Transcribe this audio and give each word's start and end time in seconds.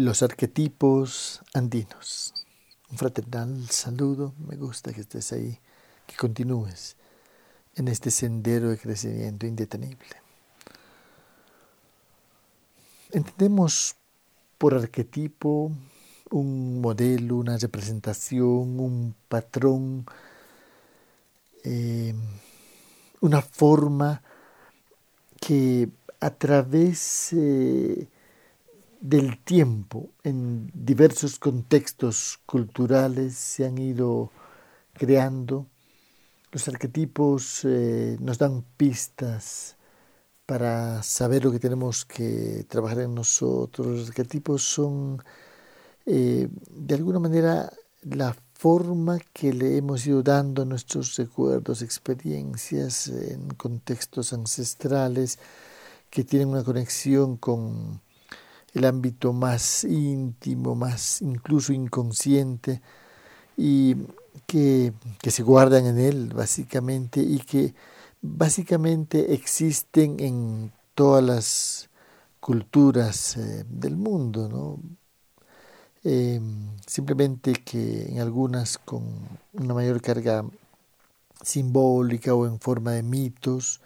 los 0.00 0.22
arquetipos 0.22 1.42
andinos. 1.52 2.32
Un 2.90 2.96
fraternal 2.96 3.68
saludo, 3.68 4.32
me 4.48 4.56
gusta 4.56 4.94
que 4.94 5.02
estés 5.02 5.30
ahí, 5.32 5.58
que 6.06 6.16
continúes 6.16 6.96
en 7.76 7.86
este 7.88 8.10
sendero 8.10 8.70
de 8.70 8.78
crecimiento 8.78 9.46
indetenible. 9.46 10.16
Entendemos 13.12 13.94
por 14.56 14.74
arquetipo 14.74 15.70
un 16.30 16.80
modelo, 16.80 17.36
una 17.36 17.58
representación, 17.58 18.80
un 18.80 19.14
patrón, 19.28 20.06
eh, 21.62 22.14
una 23.20 23.42
forma 23.42 24.22
que 25.40 25.90
a 26.20 26.30
través 26.30 27.34
eh, 27.34 28.08
del 29.00 29.42
tiempo, 29.42 30.10
en 30.22 30.70
diversos 30.74 31.38
contextos 31.38 32.38
culturales, 32.46 33.34
se 33.34 33.64
han 33.66 33.78
ido 33.78 34.30
creando. 34.92 35.66
Los 36.52 36.68
arquetipos 36.68 37.64
eh, 37.64 38.16
nos 38.20 38.38
dan 38.38 38.64
pistas 38.76 39.76
para 40.44 41.02
saber 41.02 41.44
lo 41.44 41.52
que 41.52 41.60
tenemos 41.60 42.04
que 42.04 42.66
trabajar 42.68 43.00
en 43.00 43.14
nosotros. 43.14 43.86
Los 43.86 44.08
arquetipos 44.08 44.62
son, 44.62 45.22
eh, 46.06 46.48
de 46.70 46.94
alguna 46.94 47.20
manera, 47.20 47.72
la 48.02 48.36
forma 48.54 49.18
que 49.32 49.52
le 49.54 49.78
hemos 49.78 50.06
ido 50.06 50.22
dando 50.22 50.62
a 50.62 50.66
nuestros 50.66 51.16
recuerdos, 51.16 51.80
experiencias 51.82 53.08
en 53.08 53.48
contextos 53.54 54.32
ancestrales 54.34 55.38
que 56.10 56.24
tienen 56.24 56.48
una 56.48 56.64
conexión 56.64 57.36
con 57.36 58.02
el 58.74 58.84
ámbito 58.84 59.32
más 59.32 59.84
íntimo, 59.84 60.74
más 60.74 61.22
incluso 61.22 61.72
inconsciente, 61.72 62.80
y 63.56 63.96
que, 64.46 64.92
se 65.28 65.42
guardan 65.42 65.86
en 65.86 65.98
él 65.98 66.32
básicamente 66.34 67.20
y 67.20 67.38
que 67.38 67.74
básicamente 68.22 69.34
existen 69.34 70.20
en 70.20 70.72
todas 70.94 71.24
las 71.24 71.90
culturas 72.40 73.36
eh, 73.36 73.64
del 73.68 73.96
mundo, 73.96 74.48
¿no? 74.48 74.80
Em, 76.02 76.76
simplemente 76.86 77.52
que 77.52 78.08
en 78.08 78.20
algunas 78.20 78.78
con 78.78 79.02
una 79.52 79.74
mayor 79.74 80.00
carga 80.00 80.44
simbólica 81.42 82.34
o 82.34 82.46
en 82.46 82.58
forma 82.60 82.92
de 82.92 83.02
mitos, 83.02 83.80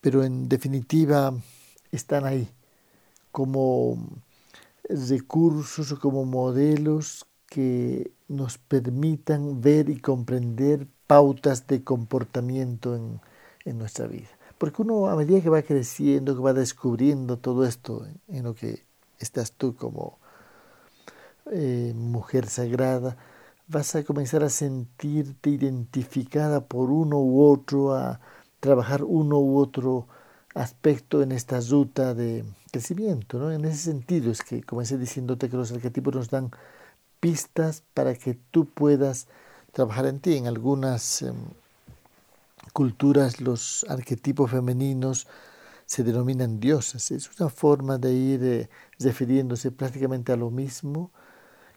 pero 0.00 0.24
en 0.24 0.48
definitiva 0.48 1.34
están 1.92 2.24
ahí 2.24 2.48
como 3.36 3.98
recursos 4.88 5.92
o 5.92 6.00
como 6.00 6.24
modelos 6.24 7.26
que 7.44 8.10
nos 8.28 8.56
permitan 8.56 9.60
ver 9.60 9.90
y 9.90 10.00
comprender 10.00 10.88
pautas 11.06 11.66
de 11.66 11.84
comportamiento 11.84 12.96
en, 12.96 13.20
nuestra 13.76 14.06
vida. 14.06 14.30
Porque 14.56 14.80
uno 14.80 15.08
a 15.08 15.16
medida 15.16 15.42
que 15.42 15.50
va 15.50 15.60
creciendo, 15.60 16.34
que 16.34 16.40
va 16.40 16.54
descubriendo 16.54 17.36
todo 17.36 17.66
esto 17.66 18.06
en 18.28 18.44
lo 18.44 18.54
que 18.54 18.86
estás 19.18 19.52
tú 19.52 19.76
como 19.76 20.18
eh, 21.52 21.92
mujer 21.94 22.46
sagrada, 22.46 23.18
vas 23.68 23.94
a 23.96 24.02
comenzar 24.02 24.44
a 24.44 24.48
sentirte 24.48 25.50
identificada 25.50 26.62
por 26.62 26.90
uno 26.90 27.18
u 27.18 27.42
otro, 27.42 27.92
a 27.92 28.18
trabajar 28.60 29.04
uno 29.04 29.38
u 29.40 29.58
otro 29.58 30.08
aspecto 30.56 31.22
en 31.22 31.32
esta 31.32 31.60
ruta 31.60 32.14
de 32.14 32.44
crecimiento. 32.72 33.38
¿no? 33.38 33.52
En 33.52 33.64
ese 33.64 33.76
sentido 33.76 34.30
es 34.32 34.42
que 34.42 34.62
comencé 34.62 34.96
diciéndote 34.96 35.48
que 35.50 35.56
los 35.56 35.70
arquetipos 35.70 36.14
nos 36.14 36.30
dan 36.30 36.50
pistas 37.20 37.82
para 37.94 38.14
que 38.14 38.34
tú 38.50 38.64
puedas 38.64 39.28
trabajar 39.72 40.06
en 40.06 40.18
ti. 40.18 40.36
En 40.36 40.46
algunas 40.46 41.22
em, 41.22 41.36
culturas 42.72 43.40
los 43.40 43.84
arquetipos 43.88 44.50
femeninos 44.50 45.26
se 45.84 46.02
denominan 46.02 46.58
diosas. 46.58 47.10
Es 47.10 47.30
una 47.38 47.50
forma 47.50 47.98
de 47.98 48.12
ir 48.12 48.44
eh, 48.44 48.70
refiriéndose 48.98 49.70
prácticamente 49.70 50.32
a 50.32 50.36
lo 50.36 50.50
mismo. 50.50 51.10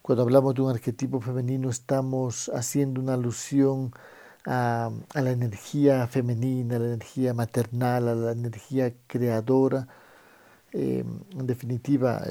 Cuando 0.01 0.23
hablamos 0.23 0.55
de 0.55 0.61
un 0.61 0.71
arquetipo 0.71 1.19
femenino 1.19 1.69
estamos 1.69 2.49
haciendo 2.55 3.01
una 3.01 3.15
alusión 3.15 3.91
a, 4.45 4.91
la 5.13 5.31
energía 5.31 6.07
femenina, 6.07 6.75
a 6.75 6.79
la 6.79 6.87
energía 6.87 7.33
maternal, 7.33 8.07
a 8.07 8.15
la 8.15 8.31
energía 8.31 8.93
creadora. 9.07 9.87
Eh, 10.71 11.03
en 11.31 11.47
definitiva, 11.47 12.21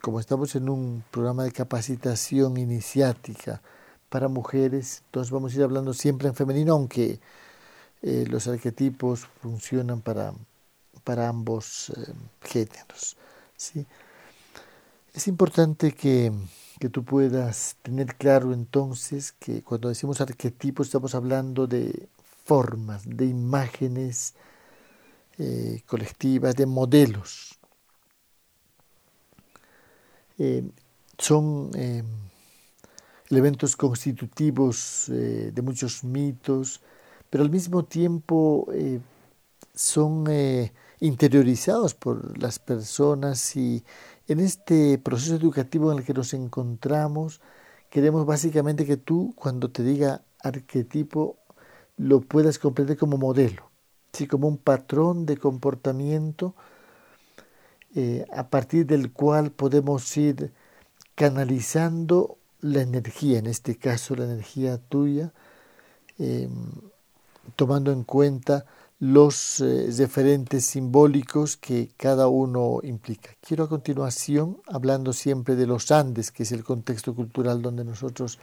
como 0.00 0.20
estamos 0.20 0.54
en 0.54 0.68
un 0.68 1.04
programa 1.10 1.44
de 1.44 1.52
capacitación 1.52 2.56
iniciática 2.56 3.62
para 4.08 4.28
mujeres, 4.28 5.02
entonces 5.06 5.30
vamos 5.30 5.52
a 5.52 5.56
ir 5.56 5.62
hablando 5.62 5.92
siempre 5.94 6.28
en 6.28 6.34
femenino, 6.34 6.72
aunque 6.74 7.20
eh, 8.02 8.24
los 8.28 8.48
arquetipos 8.48 9.26
funcionan 9.40 10.00
para, 10.00 10.32
para 11.04 11.28
ambos 11.28 11.90
eh, 11.90 12.12
géneros. 12.42 13.16
¿sí? 13.56 13.86
Es 15.12 15.28
importante 15.28 15.92
que 15.92 16.32
que 16.80 16.88
tú 16.88 17.04
puedas 17.04 17.76
tener 17.82 18.16
claro 18.16 18.54
entonces 18.54 19.32
que 19.32 19.62
cuando 19.62 19.90
decimos 19.90 20.22
arquetipos 20.22 20.86
estamos 20.86 21.14
hablando 21.14 21.66
de 21.66 22.08
formas, 22.46 23.02
de 23.04 23.26
imágenes 23.26 24.34
eh, 25.38 25.82
colectivas, 25.86 26.56
de 26.56 26.64
modelos. 26.64 27.58
Eh, 30.38 30.64
son 31.18 31.70
eh, 31.74 32.02
elementos 33.28 33.76
constitutivos 33.76 35.04
de 35.08 35.62
muchos 35.62 36.02
mitos, 36.02 36.80
pero 37.28 37.44
al 37.44 37.50
mismo 37.50 37.84
tiempo 37.84 38.66
son 39.74 40.24
interiorizados 40.98 41.94
por 41.94 42.40
las 42.40 42.58
personas 42.58 43.54
y 43.54 43.84
en 44.30 44.38
este 44.38 44.96
proceso 44.98 45.34
educativo 45.34 45.90
en 45.90 45.98
el 45.98 46.04
que 46.04 46.14
nos 46.14 46.34
encontramos, 46.34 47.40
queremos 47.90 48.26
básicamente 48.26 48.86
que 48.86 48.96
tú, 48.96 49.34
cuando 49.34 49.72
te 49.72 49.82
diga 49.82 50.22
arquetipo, 50.40 51.36
lo 51.96 52.20
puedas 52.20 52.60
comprender 52.60 52.96
como 52.96 53.18
modelo, 53.18 53.68
¿sí? 54.12 54.28
como 54.28 54.46
un 54.46 54.56
patrón 54.56 55.26
de 55.26 55.36
comportamiento 55.36 56.54
eh, 57.96 58.24
a 58.32 58.48
partir 58.50 58.86
del 58.86 59.12
cual 59.12 59.50
podemos 59.50 60.16
ir 60.16 60.52
canalizando 61.16 62.38
la 62.60 62.82
energía, 62.82 63.40
en 63.40 63.48
este 63.48 63.78
caso 63.78 64.14
la 64.14 64.26
energía 64.26 64.78
tuya, 64.78 65.32
em, 66.18 66.70
tomando 67.56 67.90
en 67.90 68.04
cuenta 68.04 68.64
los 69.00 69.60
eh, 69.60 69.86
referentes 69.96 70.66
simbólicos 70.66 71.56
que 71.56 71.90
cada 71.96 72.28
uno 72.28 72.80
implica. 72.82 73.30
Quiero 73.40 73.64
a 73.64 73.68
continuación, 73.68 74.60
hablando 74.66 75.14
siempre 75.14 75.56
de 75.56 75.66
los 75.66 75.90
Andes, 75.90 76.30
que 76.30 76.42
es 76.42 76.52
el 76.52 76.62
contexto 76.62 77.14
cultural 77.14 77.62
donde 77.62 77.82
nosotros 77.82 78.38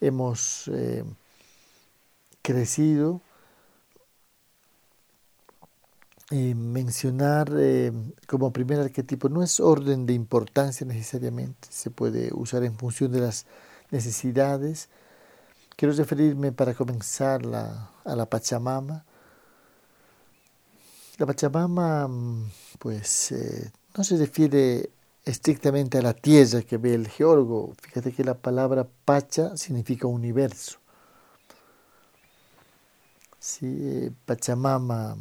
hemos 0.00 0.68
eh, 0.68 1.04
crecido, 2.42 3.22
mencionar 6.30 7.52
eh, 7.54 7.92
como 8.26 8.54
primer 8.54 8.80
arquetipo, 8.80 9.28
no 9.28 9.42
es 9.42 9.60
orden 9.60 10.06
de 10.06 10.14
importancia 10.14 10.86
necesariamente, 10.86 11.68
se 11.70 11.90
puede 11.90 12.30
usar 12.32 12.64
en 12.64 12.74
función 12.76 13.12
de 13.12 13.20
las 13.20 13.44
necesidades. 13.90 14.88
Quiero 15.76 15.94
referirme 15.94 16.50
para 16.50 16.72
comenzar 16.72 17.42
a 17.44 18.16
la 18.16 18.26
Pachamama, 18.26 19.04
la 21.18 21.26
Pachamama, 21.26 22.08
mm, 22.08 22.50
pues, 22.78 23.32
eh, 23.32 23.70
no 23.96 24.04
se 24.04 24.16
refiere 24.16 24.90
estrictamente 25.24 25.98
a 25.98 26.02
la 26.02 26.14
tierra 26.14 26.62
que 26.62 26.78
ve 26.78 26.94
el 26.94 27.08
geólogo. 27.08 27.74
Fíjate 27.80 28.12
que 28.12 28.24
la 28.24 28.34
palabra 28.34 28.86
Pacha 29.04 29.56
significa 29.56 30.06
universo. 30.06 30.78
Sí, 33.38 33.66
eh, 33.66 34.10
Pachamama, 34.24 35.16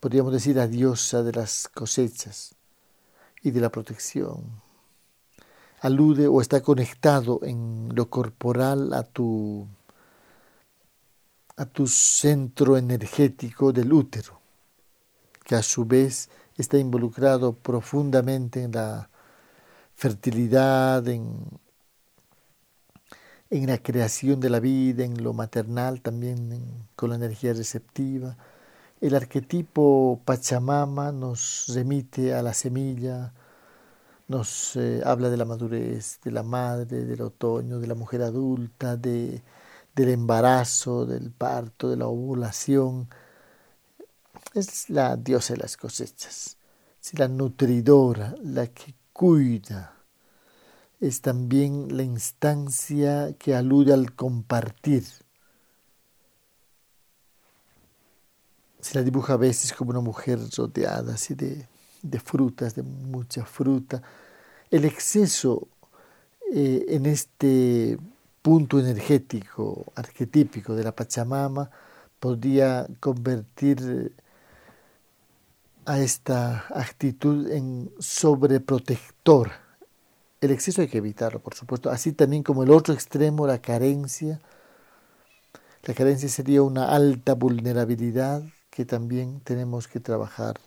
podríamos 0.00 0.32
decir 0.32 0.56
la 0.56 0.66
diosa 0.66 1.22
de 1.22 1.32
las 1.32 1.68
cosechas 1.68 2.54
y 3.42 3.50
de 3.50 3.60
la 3.60 3.70
protección. 3.70 4.62
Alude 5.82 6.26
o 6.26 6.40
está 6.40 6.62
conectado 6.62 7.40
en 7.42 7.88
lo 7.94 8.08
corporal 8.10 8.92
a 8.92 9.02
tu, 9.02 9.66
a 11.56 11.66
tu 11.66 11.86
centro 11.86 12.76
energético 12.76 13.72
del 13.72 13.92
útero 13.92 14.39
que 15.50 15.56
a 15.56 15.64
su 15.64 15.84
vez 15.84 16.30
está 16.56 16.78
involucrado 16.78 17.54
profundamente 17.54 18.62
en 18.62 18.70
la 18.70 19.10
fertilidad, 19.96 21.08
en, 21.08 21.44
en 23.50 23.66
la 23.66 23.78
creación 23.78 24.38
de 24.38 24.48
la 24.48 24.60
vida, 24.60 25.04
en 25.04 25.24
lo 25.24 25.32
maternal, 25.32 26.02
también 26.02 26.86
con 26.94 27.10
la 27.10 27.16
energía 27.16 27.52
receptiva. 27.52 28.36
El 29.00 29.16
arquetipo 29.16 30.20
Pachamama 30.24 31.10
nos 31.10 31.66
remite 31.74 32.32
a 32.32 32.42
la 32.42 32.54
semilla 32.54 33.32
nos 34.28 34.76
eh, 34.76 35.02
habla 35.04 35.30
de 35.30 35.36
la 35.36 35.46
madurez, 35.46 36.20
de 36.22 36.30
la 36.30 36.44
madre, 36.44 37.04
del 37.04 37.22
otoño, 37.22 37.80
de 37.80 37.88
la 37.88 37.96
mujer 37.96 38.22
adulta, 38.22 38.96
de, 38.96 39.42
del 39.96 40.10
embarazo, 40.10 41.06
del 41.06 41.32
parto, 41.32 41.90
de 41.90 41.96
la 41.96 42.06
ovulación. 42.06 43.08
Es 44.54 44.90
la 44.90 45.16
diosa 45.16 45.54
de 45.54 45.60
las 45.60 45.76
cosechas, 45.76 46.56
es 47.02 47.18
la 47.18 47.28
nutridora, 47.28 48.34
la 48.42 48.66
que 48.68 48.94
cuida. 49.12 49.96
Es 51.00 51.20
también 51.20 51.96
la 51.96 52.02
instancia 52.02 53.34
que 53.38 53.54
alude 53.54 53.92
al 53.92 54.14
compartir. 54.14 55.04
Se 58.80 58.94
la 58.94 59.02
dibuja 59.02 59.34
a 59.34 59.36
veces 59.36 59.72
como 59.72 59.90
una 59.90 60.00
mujer 60.00 60.38
rodeada 60.56 61.14
así 61.14 61.34
de, 61.34 61.68
de 62.02 62.20
frutas, 62.20 62.74
de 62.74 62.82
mucha 62.82 63.44
fruta. 63.44 64.02
El 64.70 64.84
exceso 64.84 65.68
eh, 66.52 66.84
en 66.88 67.06
este 67.06 67.98
punto 68.42 68.78
energético 68.78 69.92
arquetípico 69.94 70.74
de 70.74 70.84
la 70.84 70.94
Pachamama 70.94 71.70
podría 72.20 72.86
convertir 73.00 74.14
a 75.86 75.98
esta 75.98 76.66
actitud 76.68 77.50
en 77.50 77.90
sobreprotector. 77.98 79.50
El 80.40 80.52
exceso 80.52 80.82
hay 80.82 80.88
que 80.88 80.98
evitarlo, 80.98 81.40
por 81.40 81.54
supuesto, 81.54 81.90
así 81.90 82.12
también 82.12 82.42
como 82.42 82.62
el 82.62 82.70
otro 82.70 82.94
extremo, 82.94 83.46
la 83.46 83.60
carencia. 83.60 84.40
La 85.82 85.94
carencia 85.94 86.28
sería 86.28 86.62
una 86.62 86.94
alta 86.94 87.34
vulnerabilidad 87.34 88.42
que 88.70 88.84
también 88.84 89.40
tenemos 89.40 89.88
que 89.88 89.98
trabajar 89.98 90.60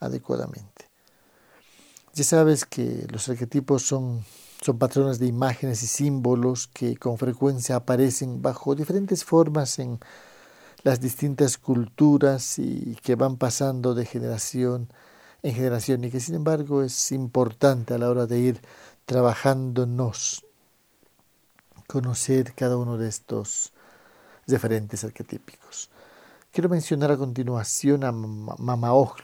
adecuadamente. 0.00 0.88
Ya 2.14 2.24
sabes 2.24 2.64
que 2.64 3.06
los 3.10 3.28
arquetipos 3.28 3.82
son, 3.82 4.24
son 4.62 4.78
patrones 4.78 5.18
de 5.18 5.26
imágenes 5.26 5.82
y 5.82 5.88
símbolos 5.88 6.68
que 6.68 6.96
con 6.96 7.18
frecuencia 7.18 7.76
aparecen 7.76 8.40
bajo 8.40 8.74
diferentes 8.76 9.24
formas 9.24 9.78
en 9.80 9.98
las 10.84 11.00
distintas 11.00 11.58
culturas 11.58 12.58
y 12.58 12.96
que 13.02 13.16
van 13.16 13.36
pasando 13.36 13.94
de 13.94 14.04
generación 14.04 14.88
en 15.42 15.54
generación 15.54 16.04
y 16.04 16.10
que 16.10 16.20
sin 16.20 16.36
embargo 16.36 16.82
es 16.82 17.12
importante 17.12 17.94
a 17.94 17.98
la 17.98 18.08
hora 18.08 18.26
de 18.26 18.38
ir 18.38 18.60
trabajándonos 19.04 20.44
conocer 21.86 22.54
cada 22.54 22.76
uno 22.78 22.96
de 22.96 23.08
estos 23.08 23.72
diferentes 24.46 25.04
arquetípicos. 25.04 25.90
Quiero 26.50 26.68
mencionar 26.68 27.10
a 27.10 27.16
continuación 27.16 28.04
a 28.04 28.12
Mama 28.12 29.14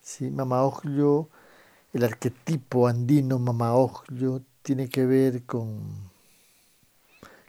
¿sí? 0.00 0.30
Mamaoglio, 0.30 1.28
el 1.92 2.04
arquetipo 2.04 2.86
andino 2.86 3.38
Mamaoglio 3.38 4.42
tiene 4.62 4.88
que 4.88 5.04
ver 5.04 5.44
con, 5.44 6.10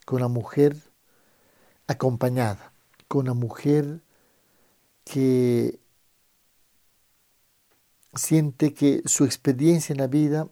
con 0.05 0.19
la 0.19 0.27
mujer 0.27 0.88
acompañada, 1.89 2.71
con 3.07 3.21
una 3.21 3.33
mujer 3.33 4.01
que 5.03 5.79
siente 8.13 8.75
que 8.75 9.01
su 9.05 9.25
experiencia 9.25 9.93
en 9.93 9.99
la 9.99 10.07
vida 10.07 10.47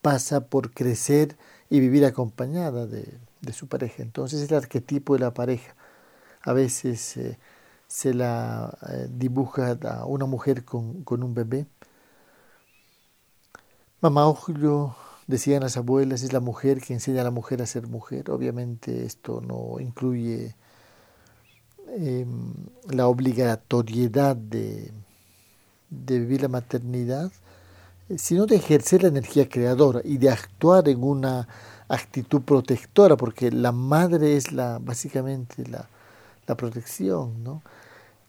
pasa 0.00 0.48
por 0.48 0.72
crecer 0.72 1.36
y 1.68 1.80
vivir 1.80 2.06
acompañada 2.06 2.86
de, 2.86 3.18
su 3.52 3.68
pareja. 3.68 4.02
Entonces 4.02 4.40
es 4.40 4.50
el 4.50 4.56
arquetipo 4.56 5.14
de 5.14 5.20
la 5.20 5.34
pareja. 5.34 5.76
A 6.42 6.52
veces 6.52 7.16
eh, 7.18 7.38
se 7.86 8.14
la 8.14 8.76
eh, 8.88 9.08
dibuja 9.10 9.78
a 9.82 10.06
una 10.06 10.26
mujer 10.26 10.64
con, 10.64 11.04
un 11.08 11.34
bebé. 11.34 11.66
Mamá 14.00 14.26
Ojo, 14.26 14.96
decían 15.26 15.62
las 15.62 15.76
abuelas, 15.76 16.22
es 16.22 16.32
la 16.32 16.40
mujer 16.40 16.80
que 16.80 16.94
enseña 16.94 17.22
a 17.22 17.24
la 17.24 17.30
mujer 17.30 17.62
a 17.62 17.66
ser 17.66 17.86
mujer. 17.88 18.30
Obviamente 18.30 19.04
esto 19.04 19.40
no 19.40 19.80
incluye 19.80 20.54
em, 21.96 22.54
la 22.88 23.08
obligatoriedad 23.08 24.36
de, 24.36 24.92
de 25.90 26.18
vivir 26.18 26.42
la 26.42 26.48
maternidad, 26.48 27.32
eh, 28.08 28.18
sino 28.18 28.46
de 28.46 28.56
ejercer 28.56 29.02
la 29.02 29.08
energía 29.08 29.48
creadora 29.48 30.00
y 30.04 30.18
de 30.18 30.30
actuar 30.30 30.88
en 30.88 31.02
una 31.02 31.48
actitud 31.88 32.42
protectora, 32.42 33.16
porque 33.16 33.50
la 33.50 33.72
madre 33.72 34.36
es 34.36 34.52
la 34.52 34.78
básicamente 34.78 35.66
la, 35.68 35.88
la 36.46 36.56
protección, 36.56 37.42
¿no? 37.44 37.62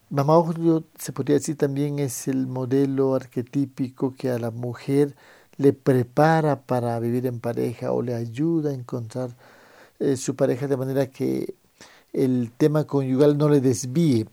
Mamá 0.09 0.37
Ojo 0.37 0.53
se 0.97 1.11
podría 1.11 1.35
decir 1.35 1.57
también 1.57 1.99
es 1.99 2.29
el 2.29 2.47
modelo 2.47 3.15
arquetípico 3.15 4.15
que 4.15 4.31
a 4.31 4.39
la 4.39 4.51
mujer 4.51 5.15
le 5.57 5.73
prepara 5.73 6.61
para 6.61 6.99
vivir 6.99 7.25
en 7.25 7.39
pareja 7.39 7.91
o 7.91 8.01
le 8.01 8.13
ayuda 8.13 8.69
a 8.69 8.73
encontrar 8.73 9.35
eh, 9.99 10.15
su 10.15 10.35
pareja 10.35 10.67
de 10.67 10.77
manera 10.77 11.07
que 11.07 11.55
el 12.13 12.51
tema 12.55 12.85
conyugal 12.85 13.37
no 13.37 13.49
le 13.49 13.59
desvíe 13.59 14.27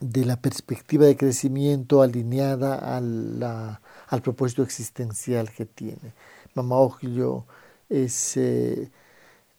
de 0.00 0.24
la 0.24 0.40
perspectiva 0.40 1.06
de 1.06 1.16
crecimiento 1.16 2.02
alineada 2.02 2.96
al 2.96 4.22
propósito 4.22 4.62
existencial 4.62 5.50
que 5.50 5.66
tiene. 5.66 6.14
Mamá 6.54 6.76
Ojo 6.76 7.46
es 7.88 8.36
eh, 8.36 8.90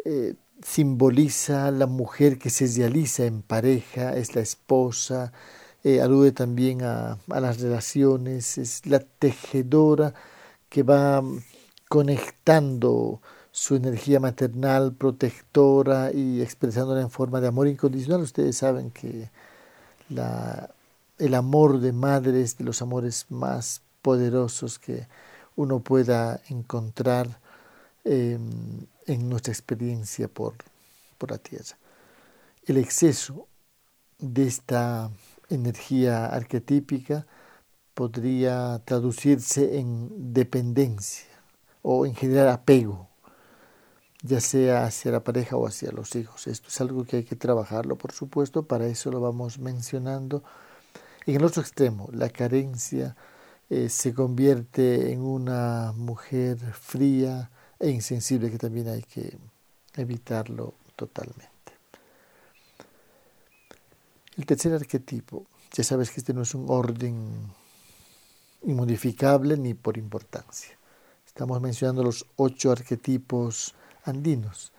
eh, 0.06 0.36
simboliza 0.64 1.72
la 1.72 1.88
mujer 1.88 2.38
que 2.40 2.50
se 2.50 2.68
realiza 2.68 3.26
en 3.26 3.42
pareja, 3.42 4.16
es 4.16 4.36
la 4.36 4.42
esposa, 4.42 5.34
alude 6.02 6.32
también 6.32 6.84
a, 6.84 7.18
las 7.28 7.60
relaciones, 7.60 8.58
es 8.58 8.86
la 8.86 9.00
tejedora 9.00 10.14
que 10.70 10.84
va 10.84 11.24
conectando 11.88 13.22
su 13.52 13.76
energía 13.76 14.20
maternal, 14.20 14.94
protectora 14.94 16.12
y 16.14 16.42
expresándola 16.42 17.02
en 17.02 17.10
forma 17.10 17.42
de 17.42 17.48
amor 17.48 17.68
incondicional. 17.68 18.22
Ustedes 18.22 18.58
saben 18.58 18.92
que 18.92 19.30
la, 20.10 20.70
el 21.18 21.34
amor 21.34 21.80
de 21.80 21.92
madre 21.92 22.42
es 22.42 22.58
de 22.58 22.64
los 22.64 22.82
amores 22.82 23.26
más 23.30 23.82
poderosos 24.02 24.80
que 24.80 25.08
uno 25.56 25.80
pueda 25.80 26.40
encontrar. 26.50 27.40
Em, 28.06 28.88
en 29.06 29.28
nuestra 29.28 29.52
experiencia 29.52 30.28
por, 30.28 30.54
por 31.18 31.32
la 31.32 31.38
Tierra. 31.38 31.78
El 32.66 32.78
exceso 32.78 33.48
de 34.20 34.48
esta 34.48 35.10
energía 35.50 36.28
arquetípica 36.28 37.26
podría 38.00 38.82
traducirse 38.86 39.78
en 39.78 40.32
dependencia 40.34 41.28
o 41.82 42.06
en 42.06 42.16
general 42.16 42.48
apego, 42.48 43.10
ya 44.22 44.40
sea 44.40 44.86
hacia 44.86 45.12
la 45.12 45.22
pareja 45.22 45.58
o 45.58 45.68
hacia 45.68 45.92
los 45.92 46.16
hijos. 46.16 46.48
Esto 46.48 46.70
es 46.70 46.80
algo 46.80 47.04
que 47.04 47.18
hay 47.18 47.24
que 47.26 47.36
trabajarlo, 47.36 47.98
por 47.98 48.14
supuesto, 48.14 48.64
para 48.64 48.88
eso 48.88 49.12
lo 49.12 49.20
vamos 49.20 49.60
mencionando. 49.60 50.46
En 51.26 51.36
el 51.36 51.44
otro 51.44 51.62
extremo, 51.62 52.08
la 52.14 52.30
carencia 52.30 53.18
eh, 53.70 53.90
se 53.90 54.14
convierte 54.14 55.12
en 55.12 55.20
una 55.20 55.92
mujer 55.94 56.58
fría, 56.72 57.52
e 57.82 57.90
insensible 57.90 58.50
que 58.50 58.58
también 58.58 58.88
hay 58.88 59.04
que 59.04 59.38
evitarlo 59.98 60.74
totalmente. 60.96 61.74
El 64.38 64.46
tercer 64.46 64.74
arquetipo, 64.74 65.48
ya 65.74 65.84
sabes 65.84 66.12
que 66.12 66.22
este 66.22 66.34
no 66.34 66.44
es 66.44 66.56
un 66.56 66.64
orden 66.70 67.59
inmodificable 68.64 69.58
ni 69.58 69.74
por 69.74 69.98
importancia. 69.98 70.78
Estamos 71.26 71.62
mencionando 71.62 72.04
los 72.04 72.26
ocho 72.36 72.72
arquetipos 72.72 73.76
andinos 74.04 74.72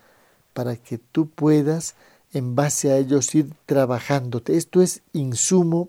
para 0.52 0.76
que 0.76 0.98
tú 0.98 1.28
puedas 1.28 1.94
en 2.32 2.54
base 2.54 2.90
a 2.90 2.98
ellos 2.98 3.34
ir 3.34 3.52
trabajándote. 3.66 4.56
Esto 4.56 4.82
es 4.82 5.02
insumo 5.12 5.88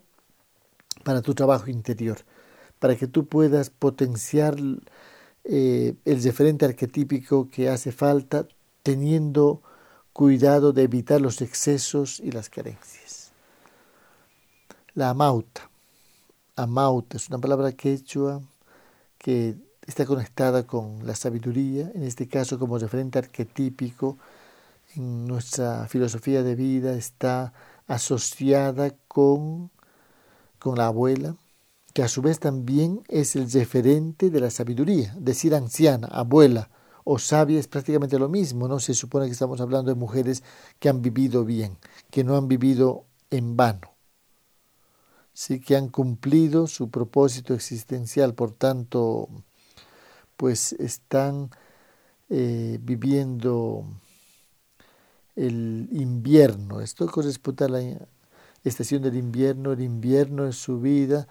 para 1.03 1.21
tu 1.21 1.33
trabajo 1.33 1.69
interior, 1.69 2.19
para 2.79 2.95
que 2.95 3.07
tú 3.07 3.25
puedas 3.25 3.69
potenciar 3.69 4.55
eh, 5.43 5.95
el 6.05 6.24
referente 6.24 6.65
arquetípico 6.65 7.50
que 7.50 7.69
hace 7.69 7.91
falta, 7.91 8.48
teniendo 8.83 9.62
cuidado 10.13 10.74
de 10.74 10.83
evitar 10.83 11.21
los 11.21 11.41
excesos 11.41 12.19
y 12.19 12.31
las 12.31 12.50
carencias. 12.50 13.31
La 14.93 15.10
amauta. 15.10 15.71
Amauta 16.63 17.18
es 17.18 17.27
una 17.30 17.39
palabra 17.39 17.72
quechua 17.72 18.41
que 19.18 19.56
está 19.86 20.06
conectada 20.06 20.68
con 20.68 21.06
la 21.06 21.15
sabiduría, 21.15 21.91
en 21.94 22.03
este 22.03 22.27
caso 22.27 22.60
como 22.60 22.77
referente 22.77 23.20
arquetípico 23.20 24.18
en 24.96 25.25
nuestra 25.25 25.88
filosofía 25.88 26.44
de 26.44 26.56
vida 26.56 26.94
está 26.94 27.53
asociada 27.88 28.91
con, 29.08 29.72
con 30.60 30.77
la 30.77 30.88
abuela, 30.88 31.36
que 31.94 32.03
a 32.03 32.08
su 32.08 32.22
vez 32.22 32.39
también 32.39 33.01
es 33.08 33.36
el 33.36 33.51
referente 33.51 34.30
de 34.30 34.39
la 34.39 34.50
sabiduría. 34.50 35.15
Decir 35.18 35.56
anciana, 35.56 36.08
abuela 36.08 36.70
o 37.03 37.20
sabia 37.20 37.60
es 37.60 37.68
prácticamente 37.68 38.20
lo 38.20 38.30
mismo, 38.30 38.68
¿no? 38.68 38.80
Se 38.80 38.94
supone 38.94 39.25
que 39.25 39.32
estamos 39.32 39.60
hablando 39.62 39.91
de 39.91 40.00
mujeres 40.00 40.44
que 40.80 40.89
han 40.89 41.01
vivido 41.01 41.44
bien, 41.44 41.77
que 42.10 42.24
no 42.24 42.38
han 42.38 42.48
vivido 42.48 43.06
en 43.30 43.58
vano. 43.58 43.90
Sí 45.41 45.60
que 45.60 45.75
han 45.75 45.88
cumplido 45.89 46.67
su 46.67 46.91
propósito 46.91 47.55
existencial, 47.55 48.36
por 48.36 48.51
tanto, 48.51 49.27
pues 50.38 50.74
están 50.74 51.50
eh, 52.29 52.77
viviendo 52.79 53.83
el 55.36 55.89
invierno. 55.93 56.79
Esto 56.79 57.07
corresponde 57.07 57.65
a 57.65 57.69
la 57.69 57.81
estación 58.63 59.01
del 59.01 59.15
invierno. 59.15 59.71
El 59.71 59.81
invierno 59.81 60.45
es 60.45 60.57
su 60.57 60.79
vida 60.79 61.27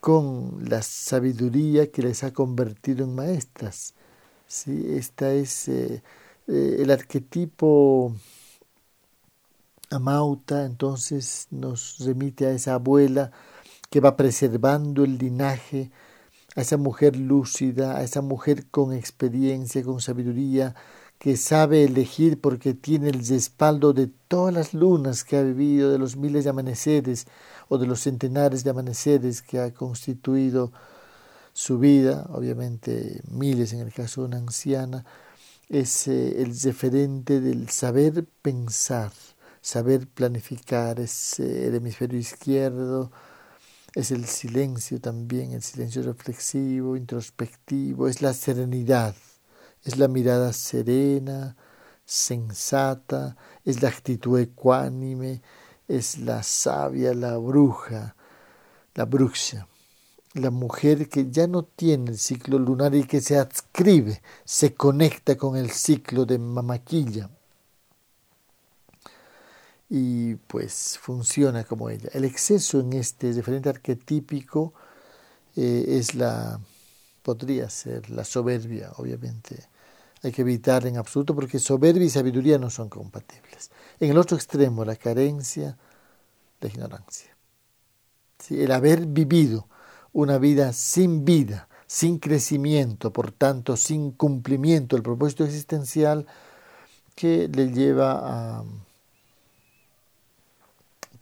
con 0.00 0.68
la 0.68 0.82
sabiduría 0.82 1.88
que 1.92 2.02
les 2.02 2.24
ha 2.24 2.32
convertido 2.32 3.04
en 3.04 3.14
maestras. 3.14 3.94
¿sí? 4.48 4.86
Esta 4.88 5.32
es 5.32 5.68
eh, 5.68 6.02
eh, 6.48 6.76
el 6.80 6.90
arquetipo 6.90 8.12
Amauta, 9.88 10.64
entonces 10.64 11.46
nos 11.52 11.98
remite 12.00 12.46
a 12.46 12.50
esa 12.50 12.74
abuela 12.74 13.30
que 13.92 14.00
va 14.00 14.16
preservando 14.16 15.04
el 15.04 15.18
linaje, 15.18 15.90
a 16.56 16.62
esa 16.62 16.78
mujer 16.78 17.14
lúcida, 17.14 17.98
a 17.98 18.02
esa 18.02 18.22
mujer 18.22 18.66
con 18.70 18.94
experiencia, 18.94 19.82
con 19.82 20.00
sabiduría, 20.00 20.74
que 21.18 21.36
sabe 21.36 21.84
elegir 21.84 22.40
porque 22.40 22.72
tiene 22.72 23.10
el 23.10 23.26
respaldo 23.26 23.92
de 23.92 24.08
todas 24.28 24.54
las 24.54 24.72
lunas 24.72 25.24
que 25.24 25.36
ha 25.36 25.42
vivido, 25.42 25.92
de 25.92 25.98
los 25.98 26.16
miles 26.16 26.44
de 26.44 26.50
amaneceres 26.50 27.26
o 27.68 27.76
de 27.76 27.86
los 27.86 28.00
centenares 28.00 28.64
de 28.64 28.70
amaneceres 28.70 29.42
que 29.42 29.60
ha 29.60 29.74
constituido 29.74 30.72
su 31.52 31.78
vida, 31.78 32.26
obviamente 32.30 33.20
miles 33.30 33.74
en 33.74 33.80
el 33.80 33.92
caso 33.92 34.22
de 34.22 34.28
una 34.28 34.38
anciana, 34.38 35.04
es 35.68 36.08
eh, 36.08 36.40
el 36.40 36.58
referente 36.58 37.42
del 37.42 37.68
saber 37.68 38.24
pensar, 38.40 39.12
saber 39.60 40.08
planificar, 40.08 40.98
es 40.98 41.38
eh, 41.40 41.66
el 41.68 41.74
hemisferio 41.74 42.18
izquierdo, 42.18 43.12
es 43.94 44.10
el 44.10 44.26
silencio 44.26 45.00
también, 45.00 45.52
el 45.52 45.62
silencio 45.62 46.02
reflexivo, 46.02 46.96
introspectivo, 46.96 48.08
es 48.08 48.22
la 48.22 48.32
serenidad 48.32 49.14
es 49.84 49.98
la 49.98 50.08
mirada 50.08 50.52
serena, 50.52 51.56
sensata, 52.04 53.36
es 53.64 53.82
la 53.82 53.88
actitud 53.88 54.38
ecuánime, 54.38 55.42
es 55.88 56.18
la 56.18 56.42
sabia, 56.42 57.14
la 57.14 57.36
bruja, 57.36 58.14
la 58.94 59.04
bruxa, 59.04 59.66
la 60.34 60.50
mujer 60.50 61.08
que 61.08 61.30
ya 61.30 61.46
no 61.46 61.64
tiene 61.64 62.12
el 62.12 62.18
ciclo 62.18 62.58
lunar 62.58 62.94
y 62.94 63.04
que 63.04 63.20
se 63.20 63.38
adscribe, 63.38 64.22
se 64.44 64.74
conecta 64.74 65.36
con 65.36 65.56
el 65.56 65.70
ciclo 65.70 66.24
de 66.24 66.38
Mamaquilla 66.38 67.30
y 69.94 70.36
pues 70.36 70.98
funciona 70.98 71.64
como 71.64 71.90
ella. 71.90 72.08
El 72.14 72.24
exceso 72.24 72.80
en 72.80 72.94
este 72.94 73.30
diferente 73.34 73.68
arquetípico 73.68 74.72
eh, 75.54 75.84
es 75.86 76.14
la, 76.14 76.58
podría 77.22 77.68
ser 77.68 78.08
la 78.08 78.24
soberbia, 78.24 78.90
obviamente 78.96 79.68
hay 80.22 80.32
que 80.32 80.40
evitar 80.40 80.86
en 80.86 80.96
absoluto 80.96 81.34
porque 81.34 81.58
soberbia 81.58 82.06
y 82.06 82.08
sabiduría 82.08 82.56
no 82.56 82.70
son 82.70 82.88
compatibles. 82.88 83.70
En 84.00 84.10
el 84.10 84.16
otro 84.16 84.34
extremo, 84.34 84.82
la 84.82 84.96
carencia, 84.96 85.76
la 86.58 86.68
ignorancia. 86.68 87.36
El 88.48 88.72
haber 88.72 89.04
vivido 89.04 89.68
una 90.14 90.38
vida 90.38 90.72
sin 90.72 91.26
vida, 91.26 91.68
sin 91.86 92.18
crecimiento, 92.18 93.12
por 93.12 93.30
tanto, 93.30 93.76
sin 93.76 94.12
cumplimiento 94.12 94.96
del 94.96 95.02
propósito 95.02 95.44
existencial 95.44 96.26
que 97.14 97.48
le 97.48 97.70
lleva 97.72 98.20
a 98.22 98.64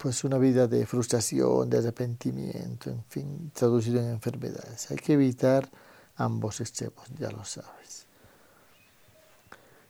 pues 0.01 0.23
una 0.23 0.39
vida 0.39 0.67
de 0.67 0.87
frustración, 0.87 1.69
de 1.69 1.77
arrepentimiento, 1.77 2.89
en 2.89 3.03
fin, 3.03 3.51
traducido 3.53 3.99
en 3.99 4.09
enfermedades. 4.09 4.89
Hay 4.89 4.97
que 4.97 5.13
evitar 5.13 5.69
ambos 6.15 6.59
extremos, 6.59 7.05
ya 7.19 7.29
lo 7.29 7.45
sabes. 7.45 8.07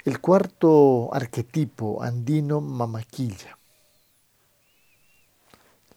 El 0.03 0.19
cuarto 0.19 1.13
arquetipo 1.13 2.03
andino, 2.03 2.59
mamaquilla. 2.59 3.57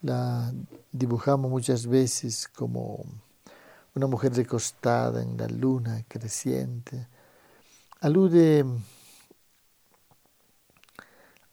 La 0.03 0.53
dibujamos 0.93 1.51
muchas 1.51 1.85
veces 1.89 2.47
como 2.47 3.05
una 3.97 4.07
mujer 4.07 4.33
recostada 4.35 5.23
en 5.23 5.37
la 5.37 5.49
luna 5.49 6.05
creciente. 6.07 7.09
Alude 8.01 8.65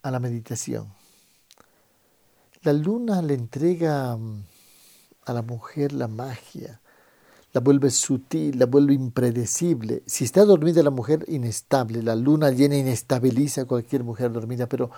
a 0.03 0.11
la 0.11 0.19
meditación. 0.19 1.00
La 2.63 2.73
luna 2.73 3.21
le 3.21 3.33
entrega 3.33 4.13
a 4.13 5.33
la 5.33 5.41
mujer 5.41 5.93
la 5.93 6.07
magia, 6.07 6.79
la 7.53 7.59
vuelve 7.59 7.89
sutil, 7.89 8.59
la 8.59 8.67
vuelve 8.67 8.93
impredecible. 8.93 10.03
Si 10.05 10.25
está 10.25 10.45
dormida 10.45 10.83
la 10.83 10.91
mujer, 10.91 11.25
inestable. 11.27 12.03
La 12.03 12.15
luna 12.15 12.51
llena 12.51 12.77
inestabiliza 12.77 13.61
a 13.61 13.65
cualquier 13.65 14.03
mujer 14.03 14.31
dormida, 14.31 14.67
pero 14.67 14.91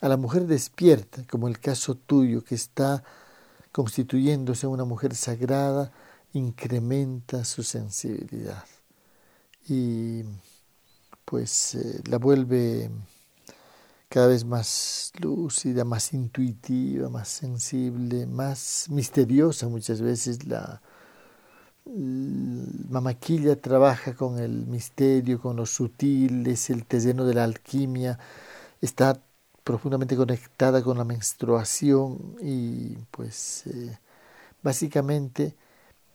a 0.00 0.08
la 0.08 0.18
mujer 0.18 0.46
despierta, 0.46 1.24
como 1.28 1.48
el 1.48 1.58
caso 1.58 1.94
tuyo, 1.94 2.44
que 2.44 2.54
está 2.54 3.02
constituyéndose 3.72 4.66
una 4.66 4.84
mujer 4.84 5.14
sagrada, 5.14 5.92
incrementa 6.32 7.44
su 7.44 7.62
sensibilidad 7.62 8.64
y 9.68 10.22
pues 11.24 11.74
eh, 11.76 12.02
la 12.06 12.18
vuelve 12.18 12.90
cada 14.10 14.26
vez 14.26 14.44
más 14.44 15.12
lúcida, 15.20 15.84
más 15.84 16.12
intuitiva, 16.12 17.08
más 17.08 17.28
sensible, 17.28 18.26
más 18.26 18.88
misteriosa 18.90 19.68
muchas 19.68 20.02
veces 20.02 20.46
la, 20.46 20.82
Mamaquilla 21.86 23.60
trabaja 23.60 24.14
con 24.14 24.38
el 24.38 24.66
misterio, 24.66 25.40
con 25.40 25.56
lo 25.56 25.66
sutil, 25.66 26.46
es 26.46 26.70
el 26.70 26.86
terreno 26.86 27.24
de 27.24 27.34
la 27.34 27.44
alquimia, 27.44 28.18
está 28.80 29.20
profundamente 29.64 30.16
conectada 30.16 30.82
con 30.82 30.98
la 30.98 31.04
menstruación 31.04 32.36
y 32.40 32.96
pues 33.10 33.66
eh, 33.66 33.98
básicamente 34.62 35.56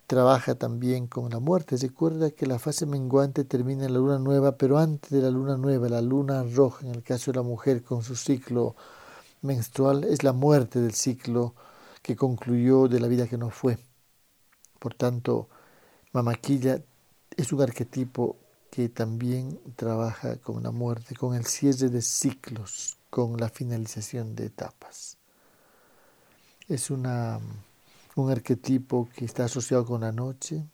trabaja 0.08 0.56
también 0.56 1.08
con 1.08 1.30
la 1.32 1.40
muerte. 1.40 1.78
Recuerda 1.78 2.32
que 2.32 2.46
la 2.46 2.60
fase 2.60 2.86
menguante 2.86 3.44
termina 3.44 3.86
en 3.86 3.94
la 3.94 4.00
luna 4.00 4.20
nueva, 4.20 4.58
pero 4.58 4.78
antes 4.78 5.12
de 5.12 5.22
la 5.22 5.32
luna 5.32 5.58
nueva, 5.58 5.90
la 5.90 6.02
luna 6.02 6.44
roja, 6.44 6.86
en 6.86 6.94
el 6.94 7.04
caso 7.04 7.32
de 7.32 7.38
la 7.38 7.44
mujer 7.44 7.84
con 7.84 8.04
su 8.04 8.16
ciclo 8.16 8.76
menstrual, 9.42 10.04
es 10.04 10.24
la 10.24 10.34
muerte 10.34 10.80
del 10.80 10.94
ciclo 10.94 11.56
que 12.02 12.16
concluyó 12.16 12.88
de 12.88 13.00
la 13.00 13.08
vida 13.08 13.28
que 13.28 13.38
no 13.38 13.50
fue. 13.50 13.78
Por 14.80 14.94
tanto, 14.94 15.50
Mamaquilla 16.14 16.82
es 17.36 17.52
un 17.52 17.62
arquetipo 17.62 18.38
que 18.70 18.90
también 18.90 19.60
trabaja 19.76 20.38
con 20.38 20.62
la 20.62 20.72
muerte, 20.72 21.16
con 21.16 21.34
el 21.36 21.46
cierre 21.46 21.90
de 21.90 22.02
ciclos, 22.02 22.98
con 23.10 23.38
la 23.38 23.50
finalización 23.50 24.36
de 24.36 24.48
etapas. 24.48 25.18
Es 26.68 26.92
una, 26.92 27.40
un 28.16 28.32
arquetipo 28.32 29.10
que 29.16 29.26
está 29.26 29.46
asociado 29.46 29.86
con 29.86 30.02
la 30.02 30.12
noche, 30.12 30.66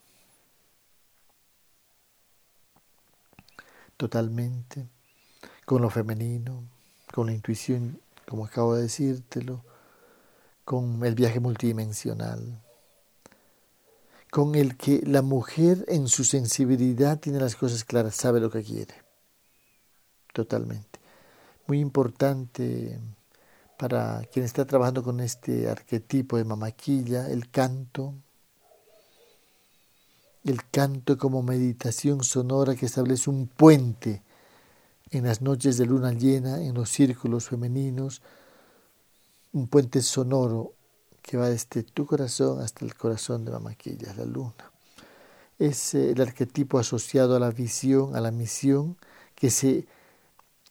totalmente, 3.98 4.88
con 5.66 5.82
lo 5.82 5.90
femenino, 5.90 6.64
con 7.14 7.28
la 7.28 7.34
intuición, 7.34 8.00
como 8.28 8.46
acabo 8.46 8.76
de 8.76 8.84
decírtelo, 8.84 9.64
con 10.64 11.04
el 11.04 11.16
viaje 11.16 11.40
multidimensional 11.40 12.62
con 14.32 14.56
el 14.56 14.78
que 14.78 15.02
la 15.06 15.22
mujer 15.22 15.84
en 15.90 16.08
su 16.08 16.24
sensibilidad 16.24 17.20
tiene 17.20 17.40
las 17.40 17.58
cosas 17.58 17.84
claras, 17.84 18.16
sabe 18.16 18.40
lo 18.40 18.50
que 18.50 18.64
quiere. 18.64 18.96
Totalmente. 20.34 21.00
Muy 21.68 21.82
importante 21.82 22.98
para 23.82 24.22
quien 24.32 24.46
está 24.46 24.64
trabajando 24.64 25.02
con 25.02 25.20
este 25.22 25.68
arquetipo 25.68 26.38
de 26.38 26.44
mamaquilla, 26.44 27.28
el 27.32 27.50
canto. 27.50 28.14
El 30.44 30.70
canto 30.70 31.18
como 31.18 31.42
meditación 31.42 32.24
sonora 32.24 32.76
que 32.76 32.86
establece 32.86 33.32
un 33.32 33.48
puente 33.48 34.22
en 35.10 35.26
las 35.26 35.42
noches 35.42 35.80
de 35.80 35.88
luna 35.88 36.12
llena, 36.12 36.62
en 36.62 36.76
los 36.76 36.92
círculos 36.92 37.50
femeninos, 37.50 38.22
un 39.52 39.68
puente 39.68 40.04
sonoro 40.04 40.74
que 41.24 41.38
va 41.38 41.50
desde 41.50 41.82
tu 41.82 42.06
corazón 42.06 42.62
hasta 42.62 42.86
el 42.86 42.94
corazón 42.94 43.46
de 43.46 43.52
Mamaquilla, 43.52 44.14
la 44.14 44.26
luna. 44.26 44.72
Es 45.58 45.96
eh, 45.96 46.12
el 46.12 46.22
arquetipo 46.22 46.78
asociado 46.78 47.36
a 47.36 47.40
la 47.40 47.50
visión, 47.50 48.16
a 48.16 48.22
la 48.22 48.30
misión, 48.30 48.96
que 49.34 49.50
se 49.50 49.88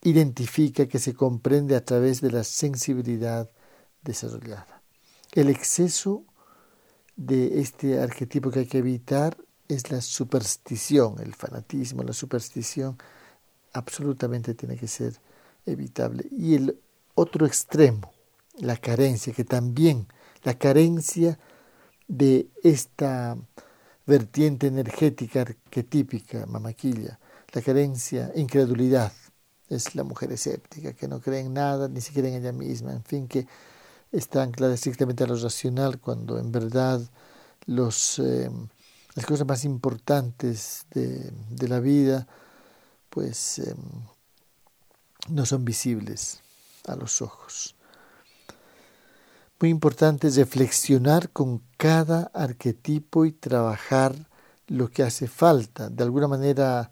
identifica, 0.02 0.86
que 0.86 0.98
se 0.98 1.14
comprende 1.14 1.76
a 1.76 1.84
través 1.84 2.20
de 2.20 2.30
la 2.30 2.44
sensibilidad 2.44 3.50
desarrollada. 4.02 4.82
El 5.32 5.48
exceso 5.48 6.24
de 7.16 7.60
este 7.60 8.00
arquetipo 8.00 8.50
que 8.50 8.60
hay 8.60 8.66
que 8.66 8.78
evitar 8.78 9.36
es 9.68 9.90
la 9.90 10.00
superstición, 10.00 11.20
el 11.20 11.34
fanatismo, 11.34 12.02
la 12.02 12.12
superstición 12.12 12.96
absolutamente 13.72 14.54
tiene 14.54 14.76
que 14.76 14.88
ser 14.88 15.20
evitable. 15.66 16.26
Y 16.30 16.54
el 16.54 16.80
otro 17.14 17.46
extremo, 17.46 18.12
la 18.58 18.76
carencia, 18.76 19.32
que 19.32 19.44
también 19.44 20.08
la 20.42 20.54
carencia 20.54 21.38
de 22.08 22.48
esta 22.62 23.36
vertiente 24.06 24.66
energética 24.66 25.42
arquetípica, 25.42 26.46
mamaquilla, 26.46 27.20
la 27.52 27.62
carencia, 27.62 28.32
incredulidad, 28.34 29.12
es 29.70 29.94
la 29.94 30.04
mujer 30.04 30.32
escéptica, 30.32 30.92
que 30.92 31.08
no 31.08 31.20
cree 31.20 31.40
en 31.40 31.54
nada, 31.54 31.88
ni 31.88 32.00
siquiera 32.00 32.28
en 32.28 32.34
ella 32.34 32.52
misma, 32.52 32.92
en 32.92 33.04
fin, 33.04 33.28
que 33.28 33.46
está 34.12 34.42
anclada 34.42 34.74
estrictamente 34.74 35.24
a 35.24 35.28
lo 35.28 35.36
racional, 35.36 36.00
cuando 36.00 36.38
en 36.38 36.50
verdad 36.50 37.00
los, 37.66 38.18
eh, 38.18 38.50
las 39.14 39.24
cosas 39.24 39.46
más 39.46 39.64
importantes 39.64 40.86
de, 40.90 41.32
de 41.50 41.68
la 41.68 41.80
vida, 41.80 42.26
pues 43.08 43.60
eh, 43.60 43.74
no 45.28 45.46
son 45.46 45.64
visibles 45.64 46.40
a 46.86 46.96
los 46.96 47.22
ojos. 47.22 47.76
Muy 49.60 49.70
importante 49.70 50.28
es 50.28 50.36
reflexionar 50.36 51.30
con 51.30 51.62
cada 51.76 52.30
arquetipo 52.32 53.26
y 53.26 53.32
trabajar 53.32 54.14
lo 54.68 54.90
que 54.90 55.02
hace 55.02 55.28
falta. 55.28 55.90
De 55.90 56.02
alguna 56.02 56.28
manera, 56.28 56.90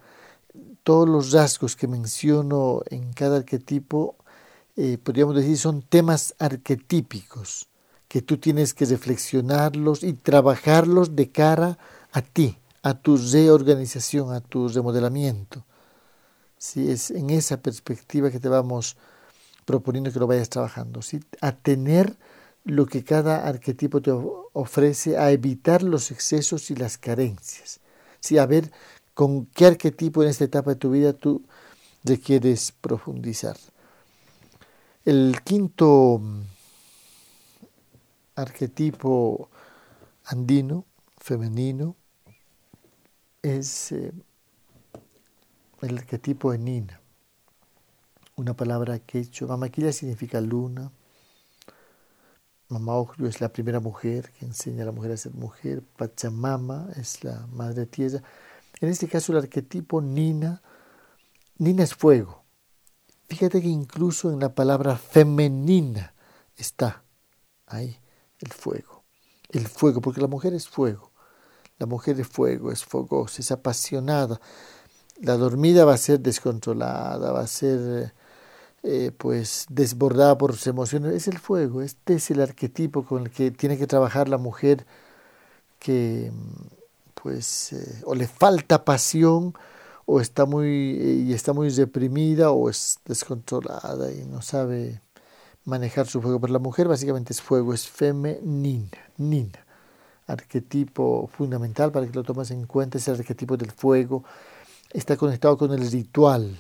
todos 0.89 1.07
los 1.07 1.33
rasgos 1.33 1.77
que 1.77 1.87
menciono 1.87 2.81
en 2.89 3.13
cada 3.13 3.37
arquetipo, 3.37 4.17
eh, 4.75 4.97
podríamos 4.97 5.37
decir, 5.37 5.59
son 5.59 5.83
temas 5.83 6.35
arquetípicos 6.39 7.69
que 8.09 8.23
tú 8.23 8.39
tienes 8.39 8.73
que 8.73 8.87
reflexionarlos 8.87 10.03
y 10.03 10.15
trabajarlos 10.15 11.15
de 11.15 11.31
cara 11.31 11.79
a 12.11 12.23
ti, 12.23 12.57
a 12.83 12.95
tu 12.95 13.19
reorganización, 13.19 14.33
a 14.33 14.41
tu 14.41 14.67
remodelamiento. 14.69 15.67
Si 16.57 16.91
es 16.91 17.11
en 17.11 17.29
esa 17.29 17.61
perspectiva 17.61 18.31
que 18.31 18.41
te 18.41 18.49
vamos 18.49 18.97
proponiendo 19.67 20.11
que 20.11 20.21
lo 20.21 20.27
vayas 20.27 20.49
trabajando, 20.49 21.03
¿sí? 21.03 21.21
a 21.43 21.53
tener 21.53 22.17
lo 22.65 22.87
que 22.87 23.05
cada 23.05 23.47
arquetipo 23.47 24.01
te 24.01 24.13
ofrece, 24.55 25.19
a 25.19 25.33
evitar 25.33 25.83
los 25.83 26.11
excesos 26.11 26.71
y 26.71 26.77
las 26.77 26.97
carencias, 26.97 27.81
¿sí? 28.21 28.39
a 28.39 28.47
ver 28.47 28.73
con 29.19 29.47
qué 29.47 29.67
arquetipo 29.67 30.23
en 30.23 30.29
esta 30.29 30.45
etapa 30.45 30.71
de 30.71 30.77
tu 30.77 30.93
vida 30.93 31.13
tú 31.13 31.43
quieres 32.23 32.71
profundizar. 32.71 33.57
El 35.05 35.41
quinto 35.43 36.21
arquetipo 38.37 39.49
andino, 40.25 40.85
femenino, 41.17 41.97
es 43.43 43.91
eh, 43.91 44.13
el 45.83 45.99
arquetipo 45.99 46.53
de 46.53 46.59
Nina, 46.59 47.01
una 48.37 48.55
palabra 48.55 49.01
que 49.01 49.19
hecho. 49.19 49.49
Mamaquilla 49.49 49.91
significa 49.91 50.41
luna. 50.41 50.93
Mamá 52.69 52.95
Ojrio 52.95 53.29
es 53.29 53.41
la 53.41 53.49
primera 53.49 53.81
mujer 53.81 54.31
que 54.39 54.45
enseña 54.45 54.85
a 54.85 54.87
la 54.87 54.93
mujer 54.93 55.11
a 55.11 55.17
ser 55.17 55.35
mujer. 55.35 55.83
Pachamama 55.97 56.89
es 56.95 57.25
la 57.25 57.49
madre 57.49 57.85
tierra. 57.87 58.23
En 58.81 58.89
este 58.89 59.09
caso, 59.09 59.33
el 59.33 59.39
arquetipo 59.39 60.01
Nina, 60.01 60.63
Nina 61.59 61.85
es 61.85 61.95
fuego. 61.95 62.45
Fíjate 63.29 63.61
que 63.61 63.69
incluso 63.69 64.31
en 64.31 64.41
la 64.41 64.55
palabra 64.55 64.97
femenina 64.97 66.15
está 66.57 67.03
ahí 67.67 67.99
el 68.39 68.53
fuego. 68.53 69.05
El 69.51 69.67
fuego, 69.67 70.01
porque 70.01 70.21
la 70.21 70.29
mujer 70.29 70.55
es 70.55 70.69
fuego. 70.69 71.13
La 71.79 71.87
mujer 71.87 72.19
es 72.19 72.27
fuego, 72.27 72.73
es 72.73 72.85
fogosa, 72.85 73.41
es 73.41 73.53
apasionada, 73.53 74.41
la 75.21 75.37
dormida 75.37 75.85
va 75.85 75.95
a 75.95 75.99
ser 75.99 76.21
descontrolada, 76.21 77.33
va 77.33 77.41
a 77.41 77.47
ser 77.47 78.15
eh, 78.83 79.13
pues 79.17 79.67
desbordada 79.69 80.39
por 80.39 80.53
sus 80.55 80.67
emociones. 80.69 81.15
Es 81.15 81.29
el 81.29 81.39
fuego, 81.39 81.83
este 81.83 82.15
es 82.15 82.31
el 82.31 82.41
arquetipo 82.41 83.05
con 83.05 83.25
el 83.25 83.31
que 83.31 83.51
tiene 83.51 83.79
que 83.79 83.87
trabajar 83.87 84.29
la 84.29 84.39
mujer 84.39 84.87
que 85.79 86.33
pues 87.29 87.75
eh, 87.75 88.03
o 88.05 88.15
le 88.15 88.27
falta 88.27 88.87
pasión 88.87 89.53
o 90.07 90.19
está 90.19 90.47
muy 90.47 91.27
y 91.29 91.35
está 91.35 91.53
muy 91.53 91.69
reprimida 91.69 92.53
o 92.53 92.71
es 92.71 93.01
descontrolada 93.05 94.11
y 94.11 94.25
no 94.25 94.41
sabe 94.41 95.03
manejar 95.67 96.07
su 96.07 96.23
fuego. 96.23 96.41
Pero 96.41 96.55
la 96.55 96.59
mujer 96.59 96.89
básicamente 96.89 97.35
es 97.35 97.43
fuego, 97.43 97.75
es 97.75 97.87
femenina, 97.87 98.99
nina. 99.19 99.67
Arquetipo 100.27 101.29
fundamental 101.31 101.93
para 101.93 102.07
que 102.07 102.15
lo 102.15 102.23
tomes 102.23 102.51
en 102.51 102.65
cuenta 102.65 102.97
es 102.97 103.07
el 103.09 103.17
arquetipo 103.17 103.59
del 103.59 103.71
fuego 103.71 104.25
está 104.91 105.19
conectado 105.19 105.59
con 105.59 105.71
el 105.73 105.91
ritual, 105.91 106.57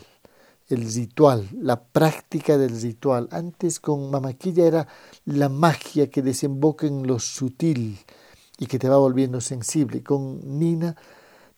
el 0.68 0.92
ritual, 0.92 1.48
la 1.58 1.82
práctica 1.82 2.58
del 2.58 2.78
ritual. 2.78 3.26
Antes 3.30 3.80
con 3.80 4.10
Mamaquilla 4.10 4.66
era 4.66 4.88
la 5.24 5.48
magia 5.48 6.10
que 6.10 6.20
desemboca 6.20 6.86
en 6.86 7.06
lo 7.06 7.18
sutil 7.18 7.98
y 8.58 8.66
que 8.66 8.78
te 8.78 8.88
va 8.88 8.98
volviendo 8.98 9.40
sensible. 9.40 10.02
Con 10.02 10.58
Nina 10.58 10.96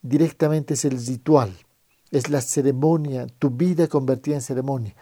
directamente 0.02 0.74
es 0.74 0.84
el 0.84 1.04
ritual, 1.04 1.56
es 2.10 2.28
la 2.28 2.40
ceremonia, 2.40 3.26
tu 3.38 3.50
vida 3.50 3.88
convertida 3.88 4.36
en 4.36 4.42
ceremonia 4.42 4.94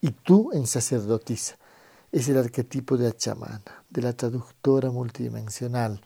y 0.00 0.10
tú 0.10 0.50
en 0.52 0.66
sacerdotisa. 0.66 1.56
Es 2.12 2.28
el 2.28 2.38
arquetipo 2.38 2.96
de 2.96 3.06
la 3.06 3.16
chamana, 3.16 3.62
de 3.90 4.02
la 4.02 4.12
traductora 4.12 4.90
multidimensional, 4.90 6.00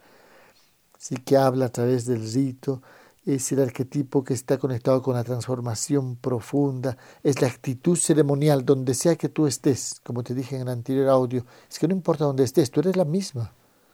sí 0.98 1.16
que 1.16 1.36
habla 1.36 1.66
a 1.66 1.72
través 1.72 2.06
del 2.06 2.32
rito, 2.32 2.82
es 3.24 3.52
el 3.52 3.60
arquetipo 3.60 4.24
que 4.24 4.34
está 4.34 4.58
conectado 4.58 5.02
con 5.02 5.14
la 5.14 5.24
transformación 5.24 6.16
profunda, 6.16 6.96
es 7.22 7.40
la 7.40 7.48
actitud 7.48 7.96
ceremonial 7.96 8.64
donde 8.64 8.94
sea 8.94 9.16
que 9.16 9.28
tú 9.28 9.46
estés, 9.46 10.00
como 10.04 10.22
te 10.22 10.34
dije 10.34 10.56
en 10.56 10.62
el 10.62 10.68
anterior 10.68 11.08
audio, 11.08 11.44
es 11.70 11.78
que 11.78 11.86
no 11.86 11.94
importa 11.94 12.24
dónde 12.24 12.44
estés, 12.44 12.70
tú 12.70 12.80
eres 12.80 12.96
la 12.96 13.04
misma, 13.04 13.52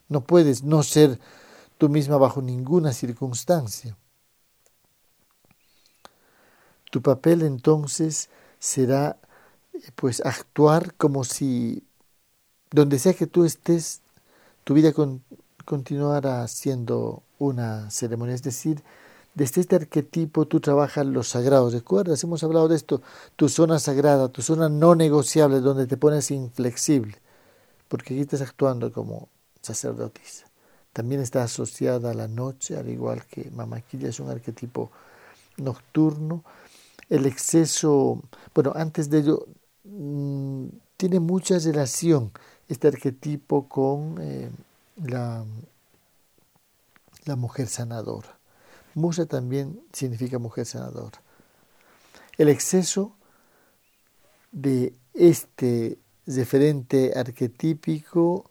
no 0.08 0.22
puedes 0.22 0.62
no 0.62 0.82
ser 0.82 1.18
tú 1.78 1.88
misma 1.88 2.16
bajo 2.16 2.42
ninguna 2.42 2.92
circunstancia. 2.92 3.96
Tu 6.90 7.02
papel 7.02 7.42
entonces 7.42 8.30
será 8.58 9.18
pues 9.94 10.24
actuar 10.24 10.94
como 10.94 11.24
si 11.24 11.82
donde 12.70 12.98
sea 12.98 13.14
que 13.14 13.26
tú 13.26 13.44
estés, 13.44 14.00
tu 14.64 14.74
vida 14.74 14.92
continuara 15.64 16.46
siendo 16.48 17.22
una 17.38 17.90
ceremonia, 17.90 18.34
es 18.34 18.42
decir, 18.42 18.82
desde 19.34 19.60
este 19.60 19.76
arquetipo 19.76 20.46
tú 20.46 20.60
trabajas 20.60 21.04
los 21.04 21.28
sagrados. 21.28 21.74
¿Recuerdas? 21.74 22.24
Hemos 22.24 22.42
hablado 22.42 22.68
de 22.68 22.76
esto. 22.76 23.02
Tu 23.36 23.50
zona 23.50 23.78
sagrada, 23.78 24.28
tu 24.28 24.40
zona 24.40 24.70
no 24.70 24.94
negociable, 24.94 25.60
donde 25.60 25.86
te 25.86 25.98
pones 25.98 26.30
inflexible. 26.30 27.18
Porque 27.88 28.14
aquí 28.14 28.22
estás 28.22 28.40
actuando 28.40 28.90
como 28.90 29.28
sacerdotisa. 29.60 30.46
También 30.96 31.20
está 31.20 31.42
asociada 31.42 32.12
a 32.12 32.14
la 32.14 32.26
noche, 32.26 32.74
al 32.74 32.88
igual 32.88 33.26
que 33.26 33.50
Mamaquilla 33.50 34.09
es 34.09 34.18
un 34.18 34.30
arquetipo 34.30 34.90
nocturno. 35.59 36.42
El 37.11 37.26
exceso, 37.26 38.22
bueno, 38.54 38.72
antes 38.74 39.11
de 39.11 39.18
ello, 39.18 39.46
mm, 39.85 40.68
tiene 40.96 41.20
mucha 41.20 41.59
relación 41.59 42.32
este 42.66 42.88
arquetipo 42.88 43.68
con 43.68 44.16
eh, 44.22 44.48
la, 45.04 45.44
la 47.26 47.37
mujer 47.37 47.68
sanadora. 47.68 48.38
Musa 48.94 49.26
también 49.26 49.78
significa 49.92 50.38
mujer 50.38 50.64
sanadora. 50.64 51.20
El 52.38 52.48
exceso 52.48 53.12
de 54.50 54.94
este 55.12 55.98
referente 56.26 57.12
arquetípico 57.14 58.50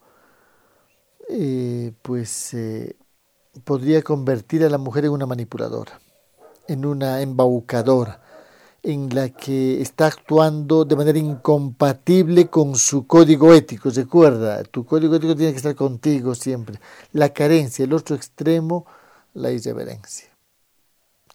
eh, 1.29 1.93
pues 2.01 2.53
eh, 2.53 2.95
podría 3.63 4.01
convertir 4.01 4.63
a 4.63 4.69
la 4.69 4.77
mujer 4.77 5.05
en 5.05 5.11
una 5.11 5.25
manipuladora, 5.25 5.99
en 6.67 6.85
una 6.85 7.21
embaucadora, 7.21 8.21
en 8.83 9.13
la 9.15 9.29
que 9.29 9.81
está 9.81 10.07
actuando 10.07 10.85
de 10.85 10.95
manera 10.95 11.17
incompatible 11.17 12.47
con 12.49 12.75
su 12.75 13.07
código 13.07 13.53
ético. 13.53 13.89
Recuerda, 13.89 14.63
tu 14.63 14.85
código 14.85 15.15
ético 15.15 15.35
tiene 15.35 15.51
que 15.51 15.57
estar 15.57 15.75
contigo 15.75 16.35
siempre. 16.35 16.79
La 17.11 17.29
carencia, 17.29 17.83
el 17.83 17.93
otro 17.93 18.15
extremo, 18.15 18.85
la 19.33 19.51
irreverencia 19.51 20.35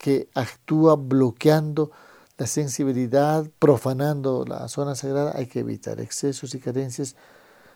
que 0.00 0.30
actúa 0.34 0.96
bloqueando 0.96 1.92
la 2.38 2.46
sensibilidad, 2.46 3.46
profanando 3.58 4.46
la 4.48 4.66
zona 4.68 4.94
sagrada, 4.94 5.32
hay 5.36 5.46
que 5.46 5.60
evitar 5.60 6.00
excesos 6.00 6.54
y 6.54 6.58
carencias. 6.58 7.16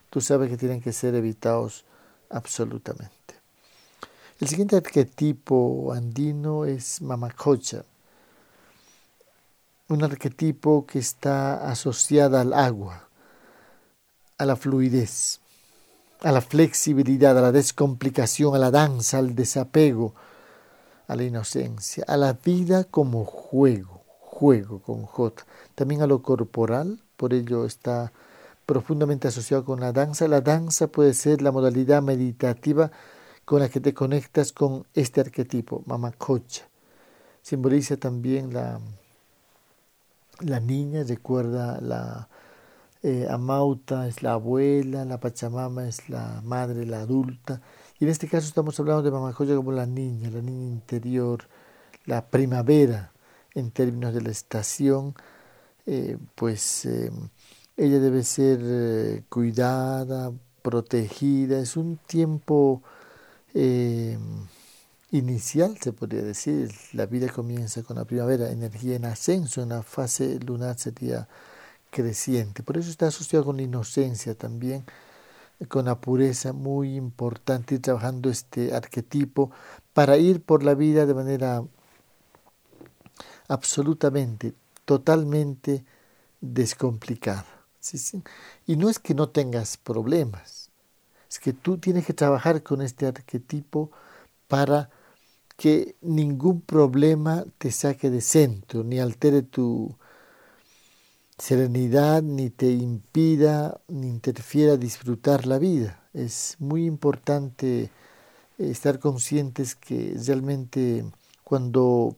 Tú 0.09 0.23
sabes 0.23 0.49
que 0.49 0.57
tienen 0.57 0.81
que 0.81 0.93
ser 0.93 1.15
evitados 1.15 1.85
absolutamente. 2.35 3.35
El 4.41 4.49
siguiente 4.49 4.77
arquetipo 4.77 5.93
andino 5.93 6.65
es 6.65 7.01
Mamacocha, 7.01 7.85
un 9.89 10.03
arquetipo 10.03 10.85
que 10.87 10.99
está 10.99 11.71
asociado 11.71 12.39
al 12.39 12.53
agua, 12.53 13.09
a 14.39 14.45
la 14.45 14.57
fluidez, 14.57 15.41
a 16.23 16.33
la 16.33 16.41
flexibilidad, 16.41 17.39
a 17.39 17.43
la 17.43 17.53
descomplicación, 17.53 18.55
a 18.55 18.59
la 18.59 18.71
danza, 18.71 19.19
al 19.19 19.35
desapego, 19.35 20.15
a 21.07 21.15
la 21.15 21.23
inocencia, 21.23 22.05
a 22.09 22.17
la 22.17 22.33
vida 22.33 22.85
como 22.85 23.25
juego, 23.25 24.03
juego 24.21 24.81
con 24.81 25.05
J, 25.05 25.45
también 25.75 26.03
a 26.03 26.07
lo 26.07 26.23
corporal, 26.23 26.99
por 27.17 27.33
ello 27.33 27.65
está 27.65 28.11
profundamente 28.67 29.29
asociado 29.29 29.65
con 29.65 29.81
la 29.81 29.93
danza. 29.93 30.29
La 30.29 30.41
danza 30.41 30.89
puede 30.89 31.15
ser 31.15 31.43
la 31.43 31.53
modalidad 31.53 32.03
meditativa 32.03 32.91
con 33.45 33.61
la 33.61 33.69
que 33.69 33.81
te 33.81 33.95
conectas 33.95 34.53
con 34.53 34.87
este 34.95 35.21
arquetipo, 35.21 35.83
mamacocha. 35.87 36.69
Simboliza 37.43 37.97
también 37.97 38.55
la, 38.55 38.81
la 40.41 40.61
niña, 40.61 41.03
recuerda 41.05 41.81
la 41.81 42.29
eh, 43.03 43.27
amauta, 43.29 44.09
es 44.09 44.23
la 44.23 44.33
abuela, 44.33 45.05
la 45.05 45.21
pachamama 45.21 45.87
es 45.87 46.09
la 46.09 46.41
madre, 46.43 46.87
la 46.87 47.01
adulta. 47.01 47.61
Y 48.01 48.05
en 48.05 48.11
este 48.11 48.29
caso 48.29 48.49
estamos 48.49 48.81
hablando 48.81 49.03
de 49.03 49.11
mamacocha 49.11 49.55
como 49.55 49.73
la 49.73 49.85
niña, 49.87 50.31
la 50.31 50.41
niña 50.41 50.73
interior, 50.73 51.45
la 52.07 52.27
primavera 52.27 53.13
en 53.55 53.71
términos 53.71 54.15
de 54.15 54.23
la 54.23 54.31
estación, 54.31 55.15
eh, 55.87 56.17
pues 56.35 56.87
eh, 56.87 57.11
ella 57.77 57.99
debe 57.99 58.23
ser 58.25 59.25
cuidada, 59.29 60.33
protegida, 60.63 61.59
es 61.59 61.77
un 61.77 61.99
tiempo 61.99 62.83
eh, 63.55 64.19
inicial, 65.11 65.77
se 65.81 65.93
podría 65.93 66.23
decir. 66.23 66.73
La 66.93 67.07
vida 67.07 67.29
comienza 67.29 67.83
con 67.83 67.97
la 67.97 68.05
primavera, 68.05 68.51
energía 68.51 68.97
en 68.97 69.05
ascenso, 69.05 69.63
en 69.63 69.71
la 69.71 69.83
fase 69.83 70.41
lunar 70.41 70.79
sería 70.79 71.29
creciente. 71.91 72.63
Por 72.63 72.79
eso 72.79 72.91
está 72.91 73.09
asociado 73.09 73.45
con 73.45 73.57
la 73.59 73.63
inocencia 73.63 74.35
también, 74.35 74.85
con 75.69 75.85
la 75.87 76.01
pureza, 76.01 76.53
muy 76.53 76.97
importante 76.97 77.77
ir 77.77 77.83
trabajando 77.83 78.31
este 78.31 78.75
arquetipo 78.75 79.51
para 79.93 80.17
ir 80.17 80.43
por 80.43 80.65
la 80.65 80.75
vida 80.75 81.07
de 81.07 81.15
manera 81.15 81.63
absolutamente, 83.49 84.55
totalmente 84.85 85.85
descomplicada. 86.41 87.54
Y 88.67 88.77
no 88.77 88.89
es 88.89 88.99
que 88.99 89.15
no 89.15 89.29
tengas 89.29 89.77
problemas, 89.77 90.71
es 91.29 91.39
que 91.39 91.53
tú 91.53 91.79
tienes 91.79 92.07
que 92.07 92.15
trabajar 92.15 92.63
con 92.63 92.81
este 92.81 93.07
arquetipo 93.07 93.91
para 94.49 94.89
que 95.57 95.97
ningún 96.01 96.61
problema 96.63 97.45
te 97.59 97.71
saque 97.71 98.11
de 98.11 98.21
centro, 98.21 98.85
ni 98.85 98.99
altere 98.99 99.43
tu 99.43 99.97
serenidad, 101.39 102.23
ni 102.23 102.51
te 102.51 102.71
impida, 102.71 103.81
ni 103.89 104.09
interfiera 104.09 104.77
disfrutar 104.77 105.47
la 105.47 105.59
vida. 105.59 106.09
Es 106.13 106.57
muy 106.59 106.87
importante 106.87 107.91
estar 108.59 108.99
conscientes 108.99 109.75
que 109.75 110.17
realmente 110.27 111.05
cuando 111.43 112.17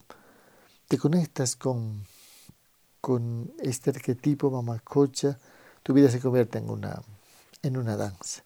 te 0.88 0.98
conectas 0.98 1.56
con, 1.56 2.04
con 3.00 3.52
este 3.58 3.90
arquetipo 3.90 4.50
mamacocha, 4.50 5.38
tu 5.86 5.92
vida 5.92 6.10
se 6.10 6.18
convierte 6.18 6.58
en 6.58 6.68
una, 6.68 7.00
en 7.62 7.76
una 7.76 7.96
danza 7.96 8.42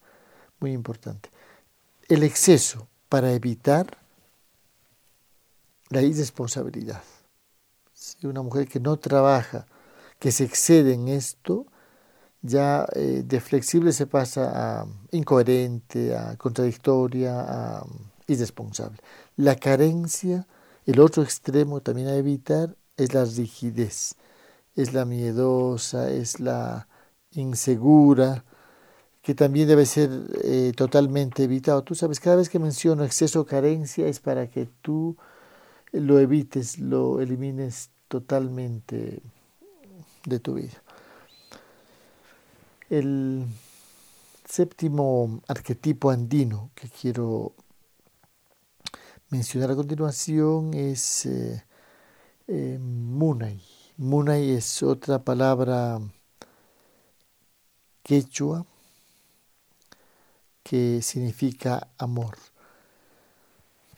muy 0.58 0.72
importante. 0.72 1.30
El 2.06 2.22
exceso 2.22 2.86
para 3.08 3.32
evitar 3.32 3.96
la 5.88 6.02
irresponsabilidad. 6.02 7.02
Si 7.94 8.26
una 8.26 8.42
mujer 8.42 8.68
que 8.68 8.78
no 8.78 8.98
trabaja, 8.98 9.66
que 10.18 10.32
se 10.32 10.44
excede 10.44 10.92
en 10.92 11.08
esto, 11.08 11.64
ya 12.42 12.86
eh, 12.94 13.22
de 13.24 13.40
flexible 13.40 13.94
se 13.94 14.06
pasa 14.06 14.82
a 14.82 14.86
incoherente, 15.10 16.14
a 16.14 16.36
contradictoria, 16.36 17.40
a 17.40 17.86
irresponsable. 18.26 18.98
La 19.36 19.56
carencia, 19.56 20.46
el 20.84 21.00
otro 21.00 21.22
extremo 21.22 21.80
también 21.80 22.08
a 22.08 22.16
evitar 22.16 22.76
es 22.98 23.14
la 23.14 23.24
rigidez, 23.24 24.16
es 24.76 24.92
la 24.92 25.06
miedosa, 25.06 26.10
es 26.10 26.38
la 26.38 26.86
insegura, 27.32 28.44
que 29.22 29.34
también 29.34 29.68
debe 29.68 29.86
ser 29.86 30.10
eh, 30.42 30.72
totalmente 30.76 31.44
evitado. 31.44 31.82
Tú 31.84 31.94
sabes, 31.94 32.20
cada 32.20 32.36
vez 32.36 32.48
que 32.48 32.58
menciono 32.58 33.04
exceso 33.04 33.40
o 33.40 33.46
carencia 33.46 34.06
es 34.06 34.20
para 34.20 34.48
que 34.48 34.66
tú 34.82 35.16
lo 35.92 36.18
evites, 36.18 36.78
lo 36.78 37.20
elimines 37.20 37.90
totalmente 38.08 39.22
de 40.24 40.40
tu 40.40 40.54
vida. 40.54 40.82
El 42.88 43.46
séptimo 44.48 45.40
arquetipo 45.46 46.10
andino 46.10 46.70
que 46.74 46.88
quiero 46.88 47.52
mencionar 49.28 49.70
a 49.70 49.76
continuación 49.76 50.74
es 50.74 51.26
eh, 51.26 51.64
eh, 52.48 52.78
Munay. 52.80 53.62
Munay 53.96 54.50
es 54.50 54.82
otra 54.82 55.22
palabra 55.22 56.00
quechua 58.10 58.66
que 60.64 61.00
significa 61.00 61.86
amor. 61.96 62.36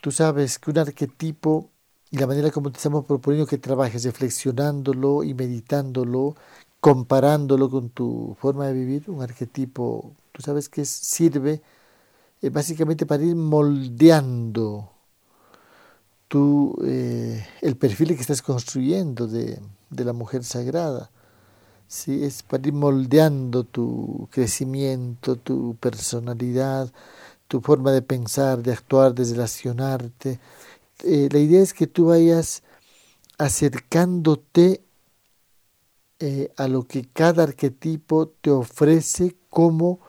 Tú 0.03 0.11
sabes 0.11 0.59
que 0.59 0.71
un 0.71 0.79
arquetipo 0.79 1.71
y 2.11 2.19
la 2.19 2.27
manera 2.27 2.51
como 2.51 2.71
te 2.71 2.77
estamos 2.77 3.07
proponiendo 3.07 3.47
que 3.47 3.57
trabajes, 3.57 4.05
reflexionándolo 4.05 5.25
y 5.25 5.33
meditándolo, 5.33 6.37
comparándolo 6.79 7.71
con 7.71 7.89
tu 7.89 8.37
forma 8.39 8.67
de 8.67 8.75
vivir, 8.75 9.05
un 9.09 9.23
arquetipo, 9.23 10.13
tú 10.33 10.43
sabes 10.43 10.69
que 10.69 10.85
sirve 10.85 11.63
eh, 12.43 12.51
básicamente 12.51 13.07
para 13.07 13.23
ir 13.23 13.35
moldeando 13.35 14.91
tú, 16.29 16.77
eh, 16.85 17.47
el 17.63 17.77
perfil 17.79 18.09
que 18.15 18.21
estás 18.21 18.43
construyendo 18.43 19.27
de, 19.27 19.59
de 19.89 20.05
la 20.05 20.13
mujer 20.13 20.45
sagrada. 20.45 21.11
¿Sí? 21.93 22.25
es 22.25 22.43
para 22.43 22.67
ir 22.69 22.73
moldeando 22.75 23.65
tu 23.65 24.29
crecimiento, 24.33 25.37
tu 25.37 25.77
personalidad, 25.77 26.91
tu 27.49 27.61
forma 27.61 27.93
de 27.93 28.03
pensar, 28.03 28.63
de 28.63 28.73
actuar, 28.73 29.15
de 29.15 29.25
relacionarte. 29.25 30.41
Eh, 31.05 31.29
la 31.31 31.39
idea 31.39 31.63
es 31.63 31.75
que 31.75 31.87
tú 31.87 32.07
vayas 32.07 32.63
acercándote 33.39 34.83
eh, 36.19 36.53
a 36.57 36.69
lo 36.69 36.85
que 36.87 37.05
cada 37.13 37.43
arquetipo 37.43 38.29
te 38.29 38.51
ofrece 38.51 39.37
como 39.51 40.01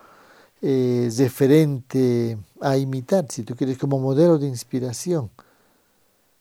eh, 0.62 1.10
referente 1.18 2.38
a 2.62 2.78
imitar, 2.78 3.26
si 3.30 3.44
tú 3.44 3.56
quieres, 3.56 3.78
como 3.78 4.00
modelo 4.00 4.38
de 4.38 4.48
inspiración. 4.48 5.32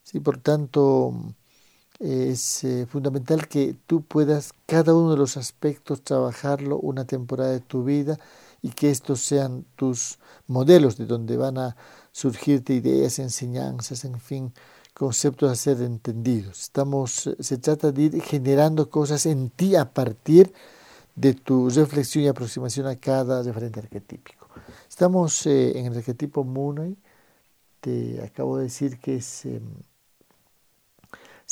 ¿Sí? 0.04 0.20
Por 0.20 0.38
tanto, 0.38 1.14
es 2.02 2.64
eh, 2.64 2.86
fundamental 2.86 3.46
que 3.46 3.76
tú 3.86 4.02
puedas 4.02 4.52
cada 4.66 4.92
uno 4.92 5.12
de 5.12 5.16
los 5.16 5.36
aspectos 5.36 6.02
trabajarlo 6.02 6.78
una 6.78 7.04
temporada 7.04 7.52
de 7.52 7.60
tu 7.60 7.84
vida 7.84 8.18
y 8.60 8.70
que 8.70 8.90
estos 8.90 9.20
sean 9.20 9.64
tus 9.76 10.18
modelos 10.48 10.96
de 10.96 11.06
donde 11.06 11.36
van 11.36 11.58
a 11.58 11.76
surgirte 12.10 12.74
ideas, 12.74 13.20
enseñanzas, 13.20 14.04
en 14.04 14.18
fin, 14.18 14.52
conceptos 14.94 15.50
a 15.50 15.54
ser 15.54 15.80
entendidos. 15.80 16.60
Estamos, 16.62 17.30
se 17.38 17.58
trata 17.58 17.92
de 17.92 18.02
ir 18.02 18.22
generando 18.22 18.90
cosas 18.90 19.24
en 19.26 19.50
ti 19.50 19.76
a 19.76 19.92
partir 19.92 20.52
de 21.14 21.34
tu 21.34 21.70
reflexión 21.70 22.24
y 22.24 22.28
aproximación 22.28 22.86
a 22.88 22.96
cada 22.96 23.42
referente 23.42 23.78
arquetípico. 23.78 24.48
Estamos 24.88 25.46
eh, 25.46 25.78
en 25.78 25.86
el 25.86 25.96
arquetipo 25.96 26.42
Munay, 26.42 26.96
te 27.80 28.22
acabo 28.22 28.58
de 28.58 28.64
decir 28.64 28.98
que 28.98 29.16
es 29.16 29.44
em, 29.44 29.62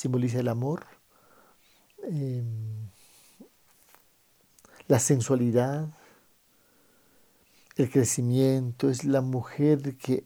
simboliza 0.01 0.41
el 0.41 0.49
amor, 0.49 0.87
em, 2.05 2.89
la 4.89 4.99
sensualidad, 4.99 5.91
el 7.77 7.91
crecimiento, 7.91 8.89
es 8.89 9.05
la 9.05 9.21
mujer 9.21 9.99
que, 9.99 10.25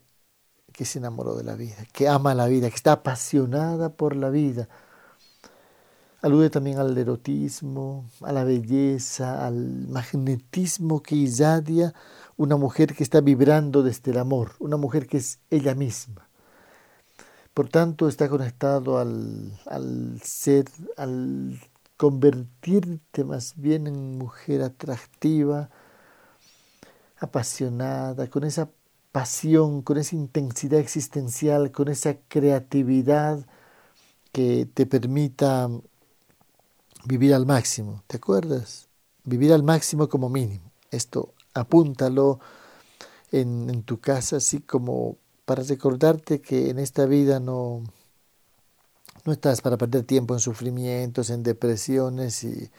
que 0.72 0.84
se 0.84 1.00
enamoró 1.00 1.34
de 1.34 1.42
la 1.42 1.56
vida, 1.56 1.84
que 1.92 2.06
ama 2.06 2.36
la 2.36 2.46
vida, 2.46 2.68
que 2.68 2.76
está 2.76 2.92
apasionada 2.92 3.96
por 3.96 4.14
la 4.14 4.30
vida. 4.30 4.68
Alude 6.22 6.50
también 6.50 6.78
al 6.78 6.96
erotismo, 6.96 8.08
a 8.20 8.30
la 8.30 8.44
belleza, 8.44 9.44
al 9.44 9.88
magnetismo 9.88 11.02
que 11.02 11.16
irradia 11.16 11.92
una 12.36 12.56
mujer 12.56 12.94
que 12.94 13.02
está 13.02 13.20
vibrando 13.20 13.82
desde 13.82 14.12
el 14.12 14.18
amor, 14.18 14.52
una 14.60 14.76
mujer 14.76 15.08
que 15.08 15.16
es 15.16 15.40
ella 15.50 15.74
misma. 15.74 16.23
Por 17.54 17.68
tanto, 17.68 18.08
está 18.08 18.28
conectado 18.28 18.98
al, 18.98 20.20
ser, 20.24 20.64
al 20.96 21.60
convertirte 21.96 23.22
más 23.22 23.54
bien 23.56 23.86
en 23.86 24.18
mujer 24.18 24.60
atractiva, 24.62 25.70
apasionada, 27.16 28.28
con 28.28 28.42
esa 28.42 28.70
pasión, 29.12 29.82
con 29.82 29.98
esa 29.98 30.16
intensidad 30.16 30.80
existencial, 30.80 31.70
con 31.70 31.86
esa 31.86 32.16
creatividad 32.26 33.46
que 34.32 34.66
te 34.74 34.84
permita 34.84 35.70
vivir 37.04 37.34
al 37.34 37.46
máximo. 37.46 38.02
¿Te 38.08 38.16
acuerdas? 38.16 38.88
Vivir 39.22 39.52
al 39.52 39.62
máximo 39.62 40.08
como 40.08 40.28
mínimo. 40.28 40.72
Esto 40.90 41.34
apúntalo 41.54 42.40
en 43.30 43.84
tu 43.84 44.00
casa, 44.00 44.38
así 44.38 44.60
como 44.60 45.18
para 45.44 45.62
recordarte 45.62 46.40
que 46.40 46.70
en 46.70 46.78
esta 46.78 47.06
vida 47.06 47.40
no, 47.40 47.82
no 49.24 49.32
estás 49.32 49.60
para 49.60 49.76
perder 49.76 50.04
tiempo 50.04 50.34
en 50.34 50.40
sufrimientos, 50.40 51.30
en 51.30 51.42
depresiones 51.42 52.44
y 52.44 52.70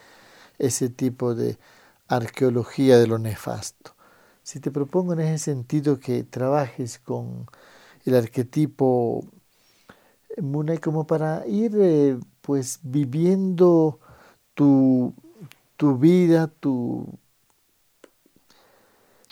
ese 0.57 0.89
tipo 0.89 1.35
de 1.35 1.57
arqueología 2.07 2.97
de 2.97 3.07
lo 3.07 3.19
nefasto. 3.19 3.95
Si 4.43 4.59
te 4.59 4.71
propongo 4.71 5.13
en 5.13 5.21
ese 5.21 5.45
sentido 5.45 5.99
que 5.99 6.23
trabajes 6.23 6.99
con 6.99 7.47
el 8.05 8.15
arquetipo 8.15 9.25
Muna 10.41 10.77
como 10.77 11.07
para 11.07 11.47
ir 11.47 11.71
eh, 11.79 12.19
pues 12.41 12.79
viviendo 12.83 13.99
tu, 14.53 15.13
tu 15.77 15.97
vida, 15.97 16.47
tu, 16.47 17.07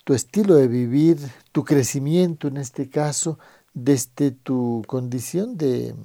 tu 0.06 0.14
estilo 0.14 0.56
de 0.56 0.68
vivir, 0.68 1.18
tu 1.54 1.64
crecimiento 1.64 2.48
en 2.50 2.58
este 2.58 2.90
caso, 2.90 3.40
desde 3.74 4.32
tu 4.32 4.84
condición 4.88 5.56
de, 5.56 5.96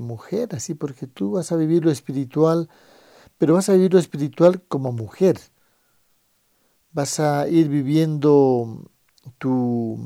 mujer, 0.00 0.54
así, 0.54 0.74
porque 0.74 1.06
tú 1.06 1.32
vas 1.32 1.52
a 1.52 1.56
vivir 1.56 1.84
lo 1.84 1.90
espiritual, 1.90 2.70
pero 3.36 3.54
vas 3.54 3.68
a 3.68 3.74
vivir 3.74 3.92
lo 3.92 3.98
espiritual 3.98 4.62
como 4.62 4.92
mujer. 4.92 5.38
Vas 6.92 7.20
a 7.20 7.48
ir 7.48 7.68
viviendo 7.68 8.88
tu 9.38 9.98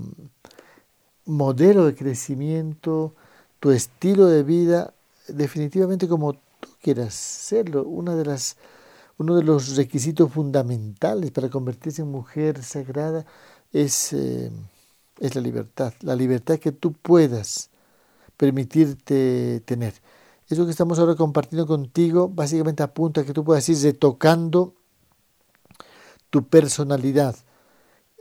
modelo 1.26 1.84
de 1.84 1.94
crecimiento, 1.94 3.14
tu 3.60 3.70
estilo 3.70 4.26
de 4.26 4.42
vida, 4.42 4.94
definitivamente 5.28 6.08
como 6.08 6.32
tú 6.32 6.70
quieras 6.80 7.12
serlo. 7.14 7.84
Una 7.84 8.16
de 8.16 8.24
las, 8.24 8.56
uno 9.18 9.36
de 9.36 9.42
los 9.42 9.76
requisitos 9.76 10.32
fundamentales 10.32 11.30
para 11.30 11.50
convertirse 11.50 12.02
en 12.02 12.10
mujer 12.10 12.62
sagrada 12.62 13.26
es, 13.72 14.12
eh, 14.12 14.50
es 15.20 15.34
la 15.34 15.40
libertad, 15.40 15.92
la 16.00 16.14
libertad 16.14 16.58
que 16.58 16.72
tú 16.72 16.92
puedas 16.92 17.70
permitirte 18.36 19.60
tener. 19.64 19.94
Eso 20.48 20.64
que 20.64 20.70
estamos 20.70 20.98
ahora 20.98 21.14
compartiendo 21.14 21.66
contigo 21.66 22.28
básicamente 22.28 22.82
apunta 22.82 23.20
a 23.20 23.24
que 23.24 23.34
tú 23.34 23.44
puedas 23.44 23.68
ir 23.68 23.78
retocando 23.82 24.74
tu 26.30 26.46
personalidad, 26.48 27.36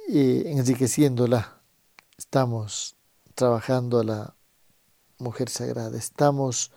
eh, 0.09 0.43
enriqueciéndola. 0.47 1.61
Estamos 2.17 2.95
trabajando 3.35 3.99
a 3.99 4.03
la 4.03 4.35
mujer 5.19 5.49
sagrada, 5.49 5.97
estamos 5.97 6.71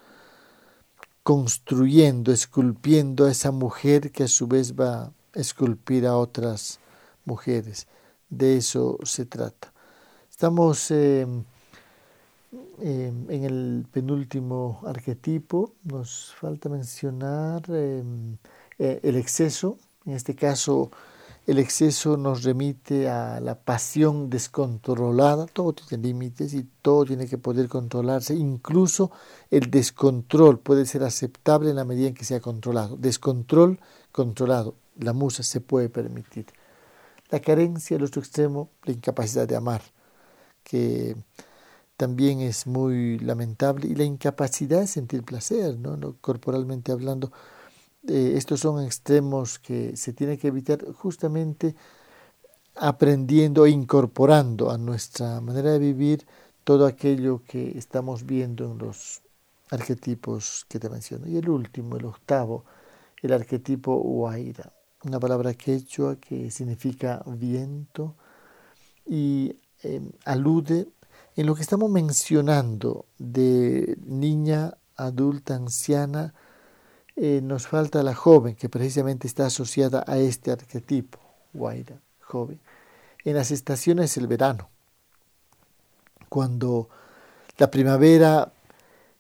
construyendo, 1.22 2.33
esculpiendo 2.33 3.26
a 3.26 3.30
esa 3.30 3.50
mujer 3.50 4.12
que 4.12 4.24
a 4.24 4.28
su 4.28 4.46
vez 4.46 4.74
va 4.78 5.02
a 5.02 5.12
esculpir 5.35 6.06
a 6.06 6.16
otras 6.16 6.80
mujeres. 7.24 7.87
De 8.28 8.56
eso 8.56 8.98
se 9.04 9.26
trata. 9.26 9.69
Estamos 10.40 10.90
eh, 10.90 11.26
en 12.81 13.44
el 13.44 13.85
penúltimo 13.92 14.81
arquetipo, 14.87 15.74
nos 15.85 16.35
falta 16.35 16.70
mencionar 16.70 17.62
eh, 17.68 18.03
eh, 18.79 19.00
el 19.03 19.16
exceso, 19.16 19.76
en 20.07 20.14
este 20.14 20.35
caso 20.35 20.90
el 21.46 21.59
exceso 21.59 22.16
nos 22.16 22.42
remite 22.42 23.11
a 23.11 23.38
la 23.40 23.55
pasión 23.55 24.31
descontrolada, 24.31 25.44
todo 25.44 25.74
tiene 25.74 26.05
límites 26.05 26.55
y 26.55 26.66
todo 26.81 27.05
tiene 27.05 27.26
que 27.26 27.37
poder 27.37 27.68
controlarse, 27.68 28.35
incluso 28.35 29.11
el 29.50 29.70
descontrol 29.70 30.59
puede 30.59 30.87
ser 30.87 31.03
aceptable 31.03 31.68
en 31.68 31.76
la 31.76 31.85
medida 31.85 32.09
en 32.09 32.14
que 32.14 32.24
sea 32.24 32.40
controlado. 32.40 32.96
Descontrol 32.96 33.79
controlado, 34.11 34.74
la 34.98 35.12
musa 35.12 35.42
se 35.42 35.61
puede 35.61 35.90
permitir. 35.90 36.46
La 37.29 37.40
carencia, 37.40 37.98
el 37.98 38.05
otro 38.05 38.22
extremo, 38.22 38.70
la 38.85 38.94
incapacidad 38.94 39.46
de 39.46 39.57
amar, 39.57 39.83
que 40.62 41.16
también 41.96 42.40
es 42.40 42.66
muy 42.66 43.18
lamentable, 43.18 43.87
y 43.87 43.94
la 43.94 44.05
incapacidad 44.05 44.81
de 44.81 44.87
sentir 44.87 45.23
placer, 45.23 45.79
¿no? 45.79 46.16
corporalmente 46.20 46.92
hablando. 46.92 47.31
Eh, 48.09 48.33
estos 48.37 48.61
son 48.61 48.83
extremos 48.85 49.59
que 49.59 49.96
se 49.96 50.14
tiene 50.14 50.38
que 50.38 50.49
evitar 50.49 50.83
justamente 50.92 51.77
aprendiendo 52.77 53.66
e 53.66 53.70
incorporando 53.70 54.70
a 54.70 54.79
nuestra 54.79 55.40
manera 55.42 55.73
de 55.73 55.79
vivir 55.79 56.27
todo 56.64 56.87
aquello 56.87 57.42
que 57.46 57.77
estamos 57.77 58.25
viendo 58.25 58.64
en 58.73 58.79
los 58.79 59.20
arquetipos 59.70 60.64
que 60.68 60.79
te 60.79 60.88
menciono. 60.88 61.27
Y 61.29 61.37
el 61.37 61.49
último, 61.49 61.96
el 61.96 62.07
octavo, 62.07 62.64
el 63.20 63.33
arquetipo 63.33 63.96
Huayra, 63.96 64.73
una 65.05 65.20
palabra 65.20 65.55
quechua 65.55 66.16
que 66.16 66.51
significa 66.51 67.23
viento 67.27 68.14
y 69.07 69.57
em, 69.82 70.10
alude 70.24 70.88
en 71.36 71.46
lo 71.46 71.54
que 71.54 71.62
estamos 71.62 71.90
mencionando 71.90 73.06
de 73.18 73.96
niña, 74.04 74.74
adulta, 74.96 75.54
anciana, 75.54 76.34
eh, 77.16 77.40
nos 77.42 77.66
falta 77.66 78.02
la 78.02 78.14
joven, 78.14 78.56
que 78.56 78.68
precisamente 78.68 79.26
está 79.26 79.46
asociada 79.46 80.04
a 80.06 80.18
este 80.18 80.50
arquetipo, 80.50 81.18
Guaira, 81.52 82.00
joven. 82.20 82.60
En 83.24 83.36
las 83.36 83.50
estaciones 83.50 84.16
el 84.16 84.26
verano, 84.26 84.68
cuando 86.28 86.88
la 87.58 87.70
primavera 87.70 88.52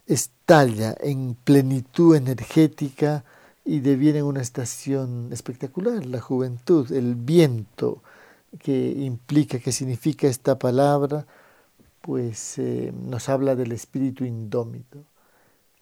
estalla 0.06 0.96
en 1.00 1.34
plenitud 1.34 2.16
energética 2.16 3.24
y 3.64 3.80
deviene 3.80 4.22
una 4.22 4.40
estación 4.40 5.28
espectacular, 5.32 6.04
la 6.06 6.20
juventud, 6.20 6.90
el 6.92 7.14
viento 7.14 8.02
que 8.58 8.90
implica, 8.90 9.58
que 9.58 9.72
significa 9.72 10.26
esta 10.26 10.58
palabra, 10.58 11.26
pues 12.00 12.58
eh, 12.58 12.92
nos 12.94 13.28
habla 13.28 13.54
del 13.54 13.72
espíritu 13.72 14.24
indómito, 14.24 15.04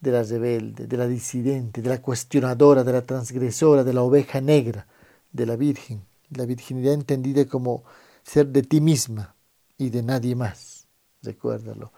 de 0.00 0.12
la 0.12 0.22
rebelde, 0.22 0.86
de 0.86 0.96
la 0.96 1.06
disidente, 1.06 1.82
de 1.82 1.88
la 1.88 2.00
cuestionadora, 2.00 2.84
de 2.84 2.92
la 2.92 3.02
transgresora, 3.02 3.84
de 3.84 3.92
la 3.92 4.02
oveja 4.02 4.40
negra, 4.40 4.86
de 5.32 5.46
la 5.46 5.56
Virgen, 5.56 6.02
la 6.30 6.46
virginidad 6.46 6.94
entendida 6.94 7.46
como 7.46 7.84
ser 8.22 8.48
de 8.48 8.62
ti 8.62 8.80
misma 8.80 9.34
y 9.76 9.90
de 9.90 10.02
nadie 10.02 10.34
más, 10.34 10.86
recuérdalo. 11.22 11.92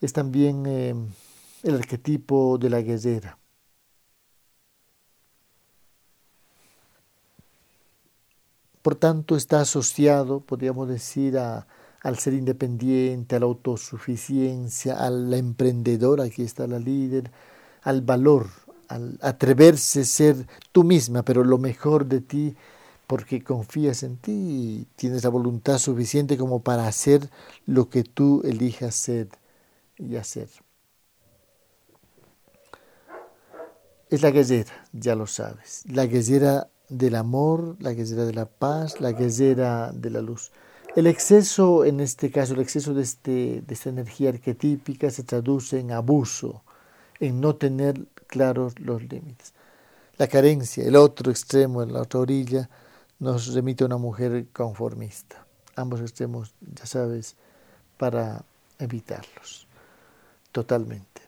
Es 0.00 0.12
también 0.12 0.64
eh, 0.66 0.94
el 1.62 1.74
arquetipo 1.74 2.56
de 2.58 2.70
la 2.70 2.80
guerrera. 2.80 3.39
Por 8.82 8.94
tanto, 8.94 9.36
está 9.36 9.60
asociado, 9.60 10.40
podríamos 10.40 10.88
decir, 10.88 11.36
al 11.38 12.18
ser 12.18 12.32
independiente, 12.32 13.36
a 13.36 13.40
la 13.40 13.46
autosuficiencia, 13.46 15.04
a 15.04 15.10
la 15.10 15.36
emprendedora, 15.36 16.24
aquí 16.24 16.42
está 16.42 16.66
la 16.66 16.78
líder, 16.78 17.30
al 17.82 18.00
valor, 18.00 18.46
al 18.88 19.18
atreverse 19.20 20.00
a 20.00 20.04
ser 20.04 20.46
tú 20.72 20.82
misma, 20.82 21.22
pero 21.22 21.44
lo 21.44 21.58
mejor 21.58 22.06
de 22.06 22.20
ti, 22.22 22.56
porque 23.06 23.44
confías 23.44 24.02
en 24.02 24.16
ti 24.16 24.32
y 24.32 24.86
tienes 24.96 25.24
la 25.24 25.30
voluntad 25.30 25.78
suficiente 25.78 26.38
como 26.38 26.62
para 26.62 26.86
hacer 26.86 27.28
lo 27.66 27.90
que 27.90 28.02
tú 28.02 28.40
elijas 28.44 28.94
ser 28.94 29.28
y 29.98 30.16
hacer. 30.16 30.48
Es 34.08 34.22
la 34.22 34.30
guerrera, 34.30 34.86
ya 34.92 35.14
lo 35.14 35.26
sabes, 35.26 35.82
la 35.86 36.06
guerrera 36.06 36.68
del 36.90 37.14
amor, 37.14 37.76
la 37.80 37.94
guerrera 37.94 38.24
de 38.24 38.34
la 38.34 38.44
paz, 38.44 39.00
la 39.00 39.12
guerrera 39.12 39.92
de 39.92 40.10
la 40.10 40.20
luz. 40.20 40.50
El 40.96 41.06
exceso, 41.06 41.84
en 41.84 42.00
este 42.00 42.30
caso, 42.30 42.54
el 42.54 42.60
exceso 42.60 42.92
de, 42.92 43.02
este, 43.02 43.62
de 43.66 43.74
esta 43.74 43.88
energía 43.88 44.30
arquetípica 44.30 45.08
se 45.10 45.22
traduce 45.22 45.78
en 45.78 45.92
abuso, 45.92 46.62
en 47.20 47.40
no 47.40 47.54
tener 47.54 48.06
claros 48.26 48.78
los 48.80 49.02
límites. 49.02 49.54
La 50.18 50.26
carencia, 50.26 50.84
el 50.84 50.96
otro 50.96 51.30
extremo, 51.30 51.82
en 51.82 51.92
la 51.92 52.02
otra 52.02 52.20
orilla, 52.20 52.68
nos 53.20 53.54
remite 53.54 53.84
a 53.84 53.86
una 53.86 53.96
mujer 53.96 54.48
conformista. 54.52 55.46
Ambos 55.76 56.00
extremos, 56.00 56.54
ya 56.60 56.86
sabes, 56.86 57.36
para 57.96 58.44
evitarlos 58.78 59.68
totalmente. 60.52 61.22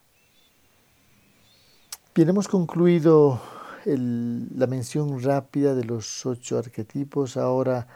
Bien, 2.13 2.29
hemos 2.29 2.47
concluido 2.47 3.41
la 3.85 4.67
mención 4.67 5.21
rápida 5.21 5.75
de 5.75 5.83
los 5.83 6.25
ocho 6.25 6.57
arquetipos. 6.57 7.37
Ahora 7.37 7.87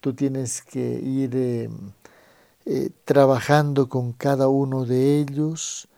tú 0.00 0.14
tienes 0.14 0.62
que 0.62 0.80
ir 0.80 1.30
eh, 1.34 1.70
eh, 2.66 2.90
trabajando 3.04 3.88
con 3.88 4.12
cada 4.12 4.48
uno 4.48 4.84
de 4.84 5.20
ellos, 5.20 5.88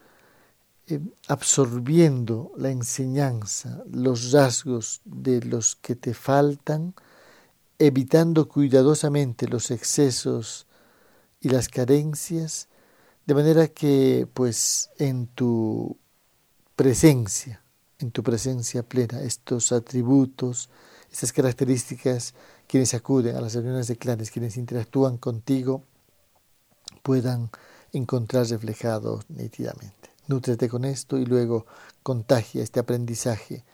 eh, 0.87 1.01
absorbiendo 1.29 2.53
la 2.57 2.71
enseñanza, 2.71 3.83
los 3.91 4.33
rasgos 4.33 5.01
de 5.05 5.41
los 5.43 5.77
que 5.77 5.97
te 5.97 6.15
faltan, 6.15 6.95
evitando 7.79 8.49
cuidadosamente 8.49 9.49
los 9.49 9.71
excesos 9.71 10.67
y 11.41 11.49
las 11.49 11.69
carencias, 11.69 12.69
de 13.27 13.35
manera 13.35 13.69
que 13.69 14.29
pues 14.33 14.91
en 14.99 15.27
tu 15.29 15.97
presencia, 16.77 17.62
en 18.03 18.11
tu 18.11 18.23
presencia 18.23 18.83
plena, 18.83 19.23
estos 19.23 19.73
atributos, 19.73 20.69
estas 21.11 21.33
características 21.33 22.35
quienes 22.67 22.95
acuden 22.95 23.37
a 23.37 23.41
las 23.41 23.55
reuniones 23.55 23.87
de 23.87 23.97
clanes, 23.97 24.31
quienes 24.31 24.57
interactúan 24.57 25.19
contigo, 25.19 25.85
puedan 27.03 27.51
encontrar 27.93 28.47
reflejado 28.47 29.23
nítidamente. 29.29 30.11
Nútrete 30.27 30.69
con 30.69 30.85
esto 30.85 31.19
y 31.19 31.27
luego 31.27 31.67
contagia 32.03 32.63
este 32.63 32.81
aprendizaje. 32.81 33.65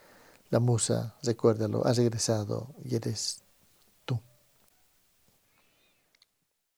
La 0.51 0.61
musa, 0.61 1.15
recuérdalo, 1.23 1.87
ha 1.87 1.93
regresado 1.93 2.75
y 2.85 2.97
eres 2.97 3.43